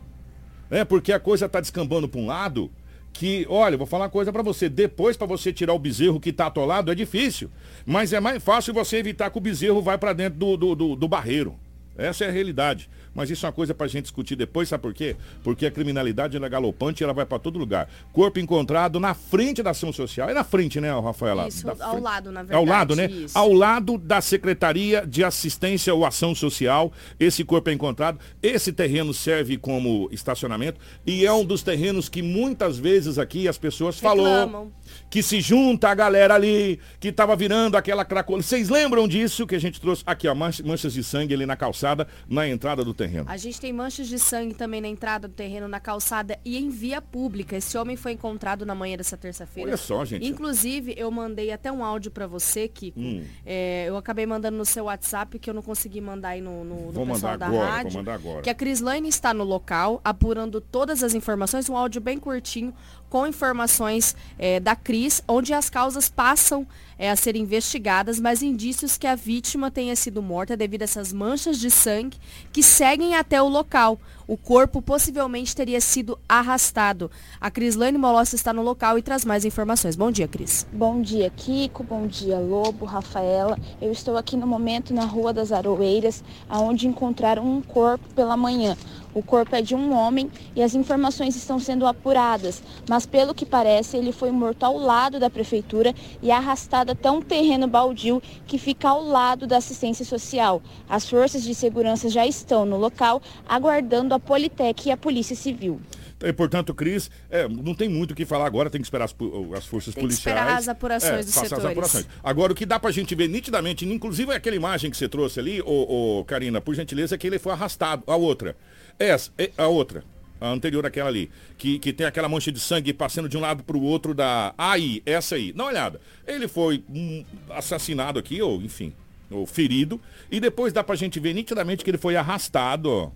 [0.71, 2.71] É, porque a coisa tá descambando para um lado
[3.13, 6.33] que, olha, vou falar uma coisa para você, depois para você tirar o bezerro que
[6.33, 7.51] tá atolado é difícil,
[7.85, 10.97] mas é mais fácil você evitar que o bezerro vai para dentro do, do, do,
[10.97, 11.57] do barreiro.
[11.97, 12.89] Essa é a realidade.
[13.19, 15.17] Mas isso é uma coisa para a gente discutir depois, sabe por quê?
[15.43, 17.89] Porque a criminalidade ela é galopante e ela vai para todo lugar.
[18.13, 20.31] Corpo encontrado na frente da ação social.
[20.31, 21.49] É na frente, né, Rafaela?
[21.49, 22.03] Isso, Da ao frente.
[22.05, 22.59] lado, na É verdade.
[22.59, 23.07] ao lado, né?
[23.11, 23.37] isso.
[23.37, 28.21] Ao lado da Secretaria de Assistência ou Ação Social, esse corpo é encontrado.
[28.41, 33.59] Esse terreno serve como estacionamento e é um dos terrenos que muitas vezes aqui as
[33.59, 34.73] pessoas falou Reclamam.
[35.11, 38.43] que se junta a galera ali, que tava virando aquela cracola.
[38.43, 41.57] Vocês lembram disso que a gente trouxe aqui, ó, manch- manchas de sangue ali na
[41.57, 43.08] calçada, na entrada do terreno.
[43.27, 46.69] A gente tem manchas de sangue também na entrada do terreno, na calçada e em
[46.69, 47.57] via pública.
[47.57, 49.71] Esse homem foi encontrado na manhã dessa terça-feira.
[49.71, 50.27] Olha só, gente.
[50.27, 52.99] Inclusive, eu mandei até um áudio pra você, Kiko.
[53.01, 53.25] Hum.
[53.45, 56.87] É, eu acabei mandando no seu WhatsApp, que eu não consegui mandar aí no, no,
[56.87, 57.93] no Vou pessoal da agora, rádio.
[57.93, 58.43] vou mandar agora.
[58.43, 61.69] Que a Crislaine está no local, apurando todas as informações.
[61.69, 62.75] Um áudio bem curtinho,
[63.09, 66.67] com informações é, da Cris, onde as causas passam
[66.99, 71.13] é, a ser investigadas, mas indícios que a vítima tenha sido morta devido a essas
[71.13, 72.19] manchas de sangue
[72.53, 73.99] que seguem até o local.
[74.27, 77.11] O corpo possivelmente teria sido arrastado.
[77.41, 79.97] A Crislane Molossi está no local e traz mais informações.
[79.97, 80.67] Bom dia, Cris.
[80.71, 81.83] Bom dia, Kiko.
[81.83, 83.59] Bom dia, Lobo, Rafaela.
[83.81, 88.77] Eu estou aqui no momento na Rua das Aroeiras, onde encontraram um corpo pela manhã.
[89.19, 93.45] O corpo é de um homem e as informações estão sendo apuradas, mas pelo que
[93.45, 95.93] parece, ele foi morto ao lado da prefeitura
[96.23, 100.63] e arrastado até um terreno baldio que fica ao lado da assistência social.
[100.89, 105.81] As forças de segurança já estão no local, aguardando a Politec e a Polícia Civil.
[106.21, 109.15] E, portanto, Cris, é, não tem muito o que falar agora, tem que esperar as,
[109.57, 110.19] as forças Tem que policiais.
[110.19, 111.71] esperar as apurações é, dos passar as setores.
[111.71, 112.07] apurações.
[112.23, 115.61] Agora, o que dá pra gente ver nitidamente, inclusive aquela imagem que você trouxe ali,
[115.63, 118.03] ô, ô, Karina, por gentileza, é que ele foi arrastado.
[118.07, 118.57] A outra.
[118.99, 120.05] Essa, a outra.
[120.41, 121.31] A anterior àquela ali.
[121.57, 124.55] Que, que tem aquela mancha de sangue passando de um lado pro outro da.
[124.57, 125.53] Aí, essa aí.
[125.53, 126.01] Dá uma olhada.
[126.27, 128.93] Ele foi hum, assassinado aqui, ou enfim,
[129.31, 130.01] ou ferido.
[130.31, 133.11] E depois dá pra gente ver nitidamente que ele foi arrastado, ó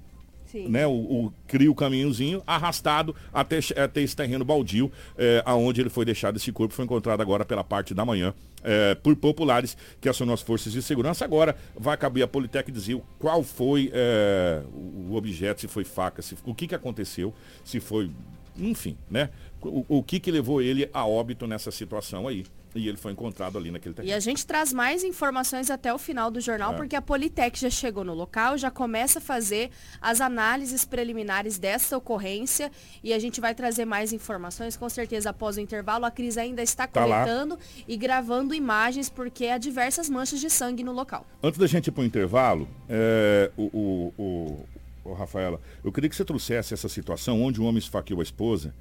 [0.55, 5.91] né, o, o cria o caminhozinho arrastado até, até esse terreno baldio, é, aonde ele
[5.91, 6.37] foi deixado.
[6.37, 10.43] Esse corpo foi encontrado agora pela parte da manhã é, por populares que acionou as
[10.43, 11.25] forças de segurança.
[11.25, 16.37] Agora vai caber a Politec dizer qual foi é, o objeto, se foi faca, se,
[16.45, 17.35] o que, que aconteceu,
[17.65, 18.11] se foi,
[18.57, 19.31] enfim, né?
[19.61, 22.45] O, o que, que levou ele a óbito nessa situação aí.
[22.75, 24.11] E ele foi encontrado ali naquele terreno.
[24.13, 26.77] E a gente traz mais informações até o final do jornal, É.
[26.77, 29.71] porque a Politec já chegou no local, já começa a fazer
[30.01, 32.71] as análises preliminares dessa ocorrência
[33.05, 36.05] e a gente vai trazer mais informações, com certeza após o intervalo.
[36.07, 37.25] A Cris ainda está Tá lá.
[37.25, 41.27] coletando e gravando imagens, porque há diversas manchas de sangue no local.
[41.43, 46.09] Antes da gente ir para o intervalo, é, o, o, o- o Rafaela, eu queria
[46.09, 48.73] que você trouxesse essa situação onde um homem esfaqueou a esposa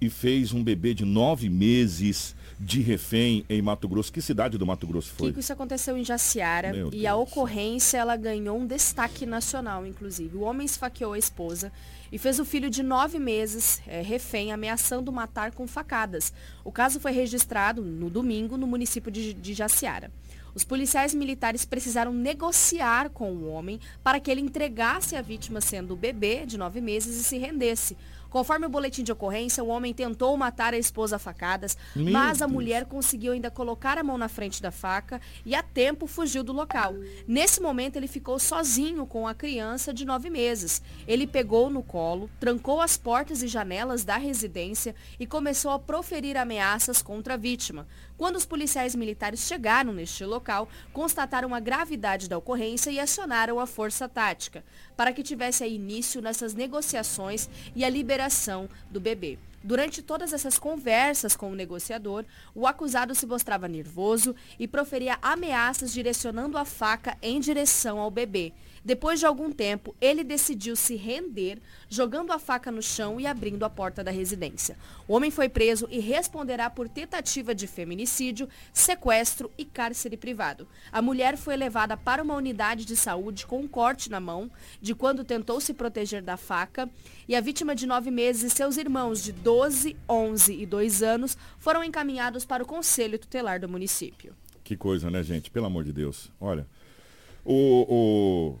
[0.00, 4.12] e fez um bebê de nove meses de refém em Mato Grosso.
[4.12, 5.28] Que cidade do Mato Grosso foi?
[5.28, 10.36] Kiko, isso aconteceu em Jaciara Meu e a ocorrência ela ganhou um destaque nacional, inclusive.
[10.36, 11.72] O homem esfaqueou a esposa
[12.12, 16.34] e fez o filho de nove meses eh, refém, ameaçando matar com facadas.
[16.62, 20.10] O caso foi registrado no domingo no município de, de Jaciara.
[20.54, 25.94] Os policiais militares precisaram negociar com o homem para que ele entregasse a vítima sendo
[25.94, 27.96] o bebê de nove meses e se rendesse.
[28.30, 32.40] Conforme o boletim de ocorrência, o homem tentou matar a esposa a facadas, Meu mas
[32.40, 32.52] a Deus.
[32.52, 36.52] mulher conseguiu ainda colocar a mão na frente da faca e a tempo fugiu do
[36.52, 36.94] local.
[37.26, 40.80] Nesse momento ele ficou sozinho com a criança de nove meses.
[41.08, 46.36] Ele pegou no colo, trancou as portas e janelas da residência e começou a proferir
[46.36, 47.86] ameaças contra a vítima.
[48.20, 53.66] Quando os policiais militares chegaram neste local, constataram a gravidade da ocorrência e acionaram a
[53.66, 54.62] força tática
[54.94, 59.38] para que tivesse início nessas negociações e a liberação do bebê.
[59.64, 65.90] Durante todas essas conversas com o negociador, o acusado se mostrava nervoso e proferia ameaças
[65.90, 68.52] direcionando a faca em direção ao bebê.
[68.84, 71.58] Depois de algum tempo, ele decidiu se render,
[71.88, 74.76] jogando a faca no chão e abrindo a porta da residência.
[75.06, 80.66] O homem foi preso e responderá por tentativa de feminicídio, sequestro e cárcere privado.
[80.90, 84.50] A mulher foi levada para uma unidade de saúde com um corte na mão,
[84.80, 86.88] de quando tentou se proteger da faca,
[87.28, 91.36] e a vítima de nove meses e seus irmãos de 12, 11 e 2 anos
[91.58, 94.34] foram encaminhados para o Conselho Tutelar do município.
[94.64, 95.50] Que coisa, né, gente?
[95.50, 96.30] Pelo amor de Deus.
[96.40, 96.66] Olha,
[97.44, 97.86] o,
[98.54, 98.58] o-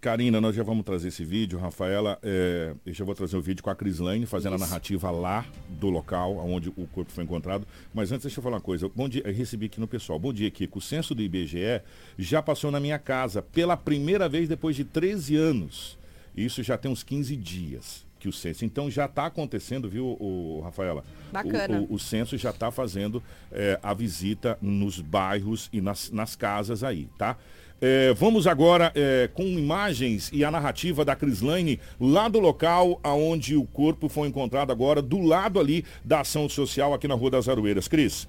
[0.00, 1.58] Karina, nós já vamos trazer esse vídeo.
[1.58, 4.64] Rafaela, é, eu já vou trazer o vídeo com a Crislane, fazendo a Isso.
[4.64, 7.66] narrativa lá do local onde o corpo foi encontrado.
[7.92, 8.88] Mas antes, deixa eu falar uma coisa.
[8.94, 10.16] Bom dia, recebi aqui no pessoal.
[10.16, 10.78] Bom dia, Kiko.
[10.78, 11.82] O censo do IBGE
[12.16, 15.98] já passou na minha casa pela primeira vez depois de 13 anos.
[16.36, 18.64] Isso já tem uns 15 dias que o censo.
[18.64, 21.04] Então já está acontecendo, viu, o, Rafaela?
[21.32, 21.80] Bacana.
[21.80, 23.20] O, o- o censo já está fazendo
[23.50, 27.36] é, a visita nos bairros e nas, nas casas aí, tá?
[27.80, 33.54] É, vamos agora é, com imagens e a narrativa da Crislane lá do local aonde
[33.54, 37.48] o corpo foi encontrado agora, do lado ali da ação social aqui na Rua das
[37.48, 37.86] Aroeiras.
[37.86, 38.26] Cris.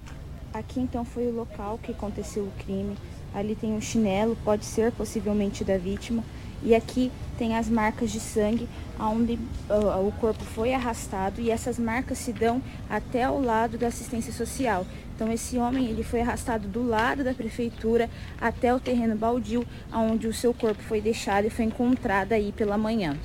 [0.53, 2.95] Aqui então foi o local que aconteceu o crime.
[3.33, 6.23] Ali tem um chinelo, pode ser possivelmente da vítima.
[6.61, 8.67] E aqui tem as marcas de sangue,
[8.99, 9.39] onde
[9.69, 11.39] o corpo foi arrastado.
[11.39, 14.85] E essas marcas se dão até ao lado da assistência social.
[15.19, 18.09] Então esse homem ele foi arrastado do lado da prefeitura
[18.39, 22.77] até o terreno baldio, onde o seu corpo foi deixado e foi encontrado aí pela
[22.77, 23.17] manhã.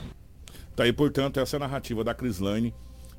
[0.74, 2.74] Tá aí, portanto, essa é narrativa da Crislane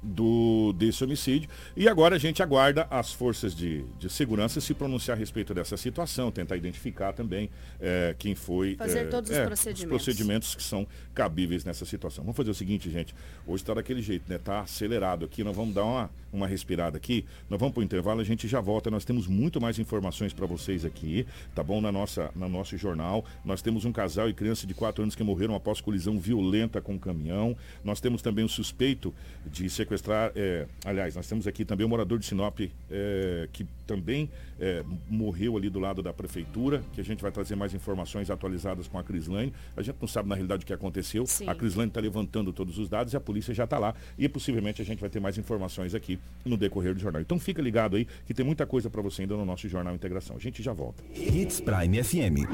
[0.05, 1.49] do, desse homicídio.
[1.75, 5.75] E agora a gente aguarda as forças de, de segurança se pronunciar a respeito dessa
[5.75, 7.49] situação, tentar identificar também
[7.81, 8.75] eh, quem foi.
[8.75, 10.03] Fazer eh, todos os eh, procedimentos.
[10.03, 12.23] procedimentos que são cabíveis nessa situação.
[12.23, 13.15] Vamos fazer o seguinte, gente.
[13.47, 14.37] Hoje está daquele jeito, né?
[14.37, 15.43] Tá acelerado aqui.
[15.43, 17.25] Nós vamos dar uma, uma respirada aqui.
[17.49, 18.91] Nós vamos para o intervalo, a gente já volta.
[18.91, 21.25] Nós temos muito mais informações para vocês aqui,
[21.55, 21.81] tá bom?
[21.81, 23.25] Na nossa, no nosso jornal.
[23.43, 26.93] Nós temos um casal e criança de 4 anos que morreram após colisão violenta com
[26.93, 27.55] um caminhão.
[27.83, 29.13] Nós temos também um suspeito
[29.45, 30.31] de sequestrar.
[30.35, 34.29] eh, aliás, nós temos aqui também um morador de Sinop eh, que também
[34.59, 38.87] eh, morreu ali do lado da prefeitura, que a gente vai trazer mais informações atualizadas
[38.87, 39.53] com a Crislane.
[39.75, 41.25] A gente não sabe na realidade o que aconteceu.
[41.25, 41.47] Sim.
[41.47, 43.93] A Crislane está levantando todos os dados e a polícia já está lá.
[44.17, 47.21] E possivelmente a gente vai ter mais informações aqui no decorrer do jornal.
[47.21, 50.35] Então fica ligado aí que tem muita coisa para você ainda no nosso Jornal Integração.
[50.35, 51.03] A gente já volta.
[51.13, 52.45] Hits Prime FM.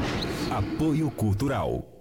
[0.52, 2.01] Apoio Cultural.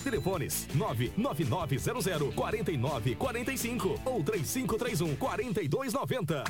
[0.00, 6.44] Telefones 99900 4945 ou 3531 4290.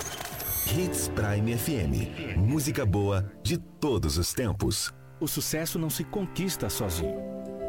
[0.77, 2.37] Hits Prime FM.
[2.37, 4.93] Música boa de todos os tempos.
[5.21, 7.21] O sucesso não se conquista sozinho.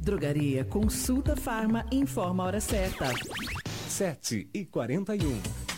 [0.00, 3.06] Drogaria Consulta Farma informa a hora certa.
[3.88, 5.77] 7 e 41.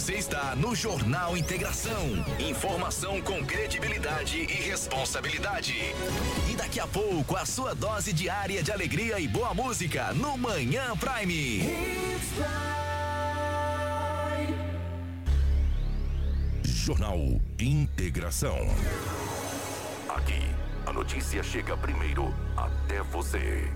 [0.00, 2.24] Você está no Jornal Integração.
[2.38, 5.74] Informação com credibilidade e responsabilidade.
[6.50, 10.96] E daqui a pouco, a sua dose diária de alegria e boa música no Manhã
[10.96, 11.60] Prime.
[16.64, 17.18] Jornal
[17.58, 18.56] Integração.
[20.08, 20.40] Aqui,
[20.86, 23.70] a notícia chega primeiro até você.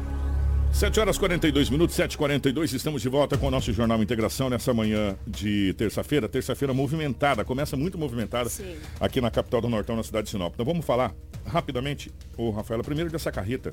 [0.75, 5.16] 7 horas 42 minutos, 7h42, estamos de volta com o nosso Jornal Integração nessa manhã
[5.25, 6.29] de terça-feira.
[6.29, 8.75] Terça-feira movimentada, começa muito movimentada Sim.
[8.99, 10.53] aqui na capital do Nortão, na cidade de Sinop.
[10.53, 11.14] Então vamos falar
[11.47, 13.72] rapidamente, ô Rafaela, primeiro dessa carreta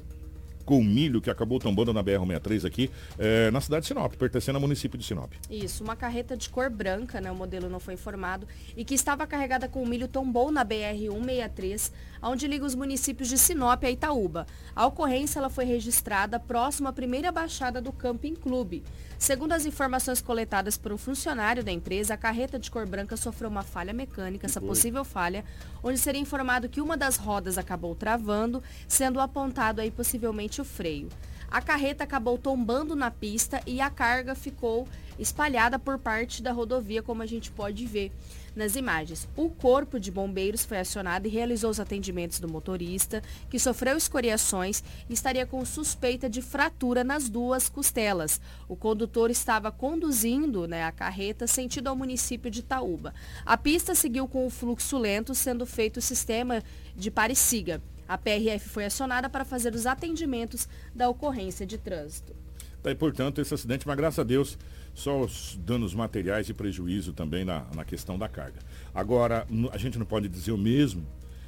[0.62, 4.62] com milho que acabou tombando na BR-63 aqui, eh, na cidade de Sinop, pertencendo ao
[4.62, 5.32] município de Sinop.
[5.50, 7.32] Isso, uma carreta de cor branca, né?
[7.32, 8.48] O modelo não foi informado.
[8.76, 11.92] E que estava carregada com milho tombou na BR-163,
[12.22, 14.48] onde liga os municípios de Sinop a Itaúba.
[14.76, 18.84] A ocorrência ela foi registrada próximo à primeira baixada do Camping Clube.
[19.22, 23.52] Segundo as informações coletadas por um funcionário da empresa, a carreta de cor branca sofreu
[23.52, 25.46] uma falha mecânica, essa possível falha,
[25.84, 31.08] onde seria informado que uma das rodas acabou travando, sendo apontado aí possivelmente o freio.
[31.52, 34.88] A carreta acabou tombando na pista e a carga ficou
[35.20, 38.12] espalhada por parte da rodovia, como a gente pode ver
[38.56, 39.28] nas imagens.
[39.36, 44.82] O corpo de bombeiros foi acionado e realizou os atendimentos do motorista, que sofreu escoriações
[45.10, 48.40] e estaria com suspeita de fratura nas duas costelas.
[48.68, 53.14] O condutor estava conduzindo né, a carreta sentido ao município de Itaúba.
[53.46, 56.64] A pista seguiu com o fluxo lento, sendo feito o sistema
[56.96, 57.82] de pare-siga.
[58.12, 62.36] A PRF foi acionada para fazer os atendimentos da ocorrência de trânsito.
[62.84, 64.58] Tá aí, portanto, esse acidente, mas graças a Deus,
[64.94, 68.60] só os danos materiais e prejuízo também na, na questão da carga.
[68.94, 71.08] Agora, a gente não pode dizer o mesmo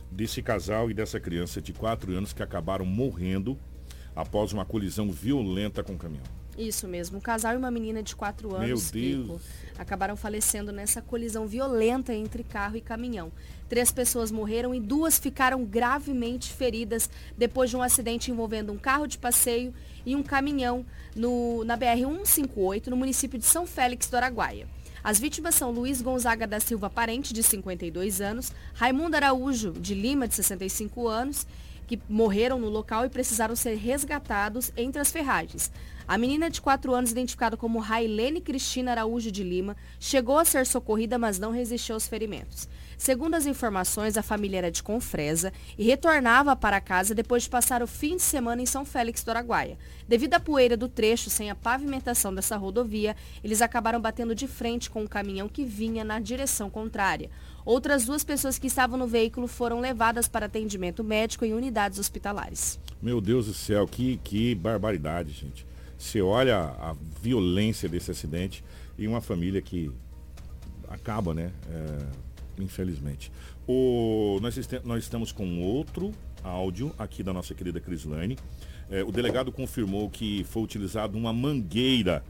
[0.10, 3.60] desse casal e dessa criança de 4 anos que acabaram morrendo
[4.16, 6.24] após uma colisão violenta com o caminhão.
[6.58, 9.42] Isso mesmo, um casal e uma menina de 4 anos, Meu Deus.
[9.78, 13.32] Acabaram falecendo nessa colisão violenta entre carro e caminhão.
[13.74, 19.08] Três pessoas morreram e duas ficaram gravemente feridas depois de um acidente envolvendo um carro
[19.08, 19.74] de passeio
[20.06, 24.68] e um caminhão no, na BR-158, no município de São Félix do Araguaia.
[25.04, 30.28] As vítimas são Luiz Gonzaga da Silva Parente, de 52 anos, Raimundo Araújo de Lima,
[30.28, 31.48] de 65 anos,
[31.88, 35.72] que morreram no local e precisaram ser resgatados entre as ferragens.
[36.08, 40.68] A menina de 4 anos, identificada como Railene Cristina Araújo de Lima, chegou a ser
[40.68, 42.70] socorrida, mas não resistiu aos ferimentos.
[42.98, 47.82] Segundo as informações, a família era de Confresa e retornava para casa depois de passar
[47.82, 49.78] o fim de semana em São Félix do Araguaia.
[50.08, 54.90] Devido à poeira do trecho sem a pavimentação dessa rodovia, eles acabaram batendo de frente
[54.90, 57.30] com um caminhão que vinha na direção contrária.
[57.66, 62.80] Outras duas pessoas que estavam no veículo foram levadas para atendimento médico em unidades hospitalares.
[63.02, 65.66] Meu Deus do céu, que, que barbaridade, gente.
[65.98, 68.64] Você olha a violência desse acidente
[68.98, 69.90] e uma família que
[70.90, 71.52] acaba, né?
[71.72, 73.32] É, infelizmente.
[73.68, 76.12] O, nós, nós estamos com outro
[76.44, 78.38] áudio aqui da nossa querida Crislane.
[78.90, 82.24] É, o delegado confirmou que foi utilizado uma mangueira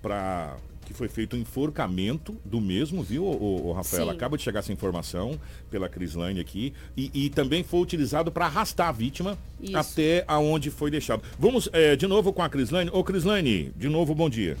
[0.00, 0.56] para
[0.88, 4.06] que foi feito um enforcamento do mesmo, viu, o, Rafael?
[4.06, 4.10] Sim.
[4.10, 5.38] Acaba de chegar essa informação
[5.70, 6.72] pela Crislane aqui.
[6.96, 9.76] E, e também foi utilizado para arrastar a vítima Isso.
[9.76, 11.22] até aonde foi deixado.
[11.38, 12.88] Vamos é, de novo com a Crislane.
[12.90, 14.56] Ô, Crislane, de novo, bom dia.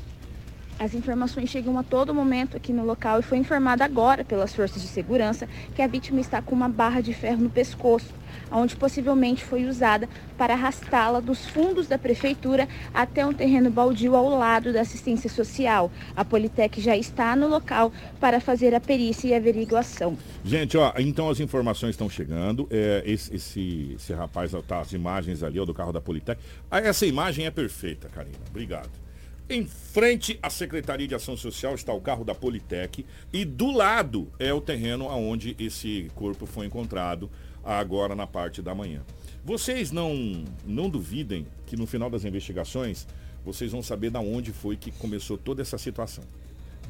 [0.78, 4.80] As informações chegam a todo momento aqui no local e foi informado agora pelas forças
[4.80, 8.14] de segurança que a vítima está com uma barra de ferro no pescoço,
[8.48, 14.28] onde possivelmente foi usada para arrastá-la dos fundos da prefeitura até um terreno baldio ao
[14.28, 15.90] lado da assistência social.
[16.14, 20.16] A Politec já está no local para fazer a perícia e averiguação.
[20.44, 22.68] Gente, ó, então as informações estão chegando.
[22.70, 26.40] É, esse, esse, esse rapaz, tá, as imagens ali, ó, do carro da Politec.
[26.70, 28.38] Ah, essa imagem é perfeita, Karina.
[28.48, 29.07] Obrigado.
[29.50, 34.30] Em frente à Secretaria de Ação Social está o carro da Politec e do lado
[34.38, 37.30] é o terreno onde esse corpo foi encontrado
[37.64, 39.02] agora na parte da manhã.
[39.42, 43.06] Vocês não, não duvidem que no final das investigações
[43.42, 46.24] vocês vão saber da onde foi que começou toda essa situação.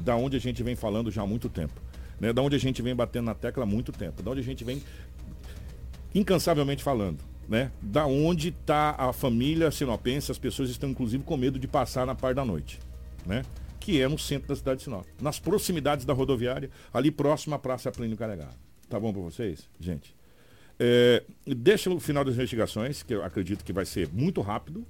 [0.01, 1.81] Da onde a gente vem falando já há muito tempo.
[2.19, 2.33] Né?
[2.33, 4.21] Da onde a gente vem batendo na tecla há muito tempo.
[4.21, 4.83] Da onde a gente vem
[6.13, 7.19] incansavelmente falando.
[7.49, 7.73] Né?
[7.81, 12.15] Da onde está a família sinopense, as pessoas estão inclusive com medo de passar na
[12.15, 12.79] parte da noite.
[13.25, 13.43] Né?
[13.81, 15.07] Que é no centro da cidade de Sinop.
[15.21, 18.55] Nas proximidades da rodoviária, ali próximo à Praça Plínio Carregado.
[18.89, 19.69] Tá bom para vocês?
[19.81, 20.15] Gente.
[20.79, 24.85] É, deixa o final das investigações, que eu acredito que vai ser muito rápido,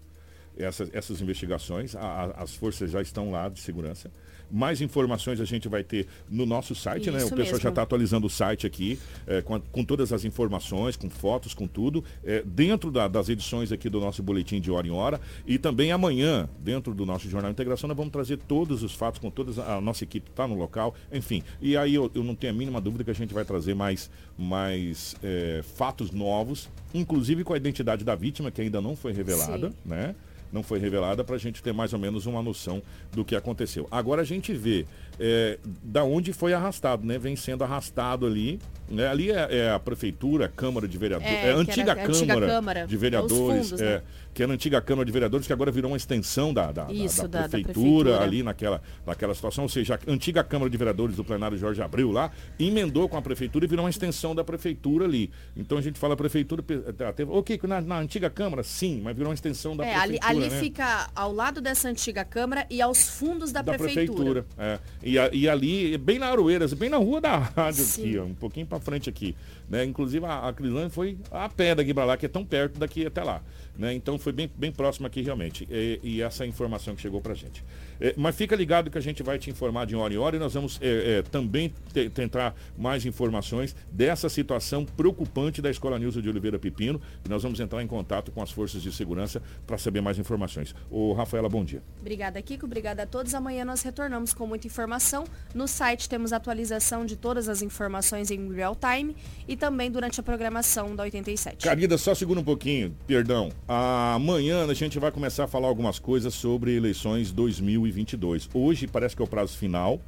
[0.56, 1.94] essas, essas investigações.
[1.94, 2.00] A-
[2.36, 4.10] a- as forças já estão lá de segurança.
[4.50, 7.18] Mais informações a gente vai ter no nosso site, né?
[7.18, 7.68] O Isso pessoal já mesmo.
[7.68, 11.66] está atualizando o site aqui, é, com, a- com todas as informações, com fotos, com
[11.66, 15.20] tudo, é, dentro da- das edições aqui do nosso boletim de hora em hora.
[15.46, 19.30] E também amanhã, dentro do nosso Jornal Integração, nós vamos trazer todos os fatos, com
[19.30, 21.42] toda a nossa equipe está no local, enfim.
[21.60, 24.10] E aí eu, eu não tenho a mínima dúvida que a gente vai trazer mais,
[24.36, 29.70] mais é, fatos novos, inclusive com a identidade da vítima, que ainda não foi revelada,
[29.70, 29.76] Sim.
[29.84, 30.14] né?
[30.52, 32.82] Não foi revelada para a gente ter mais ou menos uma noção
[33.12, 33.86] do que aconteceu.
[33.90, 34.86] Agora a gente vê
[35.18, 37.18] é, da onde foi arrastado, né?
[37.18, 38.58] Vem sendo arrastado ali.
[38.90, 39.06] Né?
[39.06, 42.06] Ali é, é a prefeitura, a Câmara de Vereadores, É, é, a antiga, era a
[42.06, 44.02] antiga Câmara Câmara, de Vereadores, fundos, é, né?
[44.32, 47.22] que era a antiga Câmara de Vereadores, que agora virou uma extensão da, da, Isso,
[47.22, 47.74] da da- da prefeitura,
[48.12, 48.20] prefeitura.
[48.24, 49.64] ali naquela, naquela situação.
[49.64, 53.20] Ou seja, a antiga Câmara de Vereadores do plenário Jorge Abreu lá, emendou com a
[53.22, 55.30] prefeitura e virou uma extensão da prefeitura ali.
[55.54, 59.28] Então a gente fala prefeitura, pe- até, ok, na, na antiga Câmara, sim, mas virou
[59.28, 60.46] uma extensão da É, ali, prefeitura.
[60.46, 60.60] ali né?
[60.60, 64.44] fica ao lado dessa antiga Câmara e aos fundos da, da prefeitura.
[64.44, 64.80] prefeitura.
[65.08, 68.02] E, e ali, bem na Aroeiras, bem na rua da rádio Sim.
[68.02, 69.34] aqui, ó, um pouquinho para frente aqui.
[69.68, 69.84] Né?
[69.84, 73.06] Inclusive a, a Crislane foi a pé daqui para lá, que é tão perto daqui
[73.06, 73.42] até lá.
[73.76, 73.94] Né?
[73.94, 75.68] Então foi bem, bem próximo aqui realmente.
[75.70, 77.62] E, e essa informação que chegou para gente.
[78.00, 80.38] É, mas fica ligado que a gente vai te informar de hora em hora e
[80.38, 86.20] nós vamos é, é, também te- tentar mais informações dessa situação preocupante da Escola Nilson
[86.20, 87.00] de Oliveira Pepino.
[87.24, 90.74] E nós vamos entrar em contato com as forças de segurança para saber mais informações.
[90.90, 91.82] Ô, Rafaela, bom dia.
[92.00, 92.66] Obrigada, Kiko.
[92.66, 93.34] Obrigada a todos.
[93.34, 95.24] Amanhã nós retornamos com muita informação.
[95.54, 99.14] No site temos atualização de todas as informações em real time
[99.46, 101.64] e também durante a programação da 87.
[101.64, 103.50] Carida, só segura um pouquinho, perdão.
[103.66, 108.48] Amanhã a gente vai começar a falar algumas coisas sobre eleições 2022.
[108.54, 110.00] Hoje parece que é o prazo final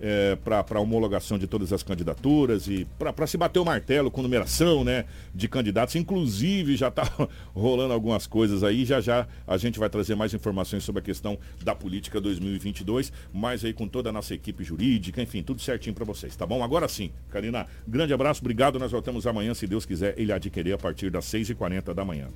[0.00, 4.82] é, para homologação de todas as candidaturas e para se bater o martelo com numeração
[4.82, 5.94] né, de candidatos.
[5.94, 7.04] Inclusive já está
[7.54, 8.84] rolando algumas coisas aí.
[8.84, 13.64] Já já a gente vai trazer mais informações sobre a questão da política 2022, mas
[13.64, 16.62] aí com toda a nossa equipe jurídica, enfim, tudo certinho para vocês, tá bom?
[16.64, 18.78] Agora sim, Karina, grande abraço, obrigado.
[18.78, 22.28] Nós voltamos amanhã, se Deus quiser, ele adquirir a partir das 6h40 da manhã.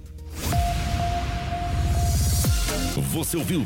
[3.13, 3.61] Você ouviu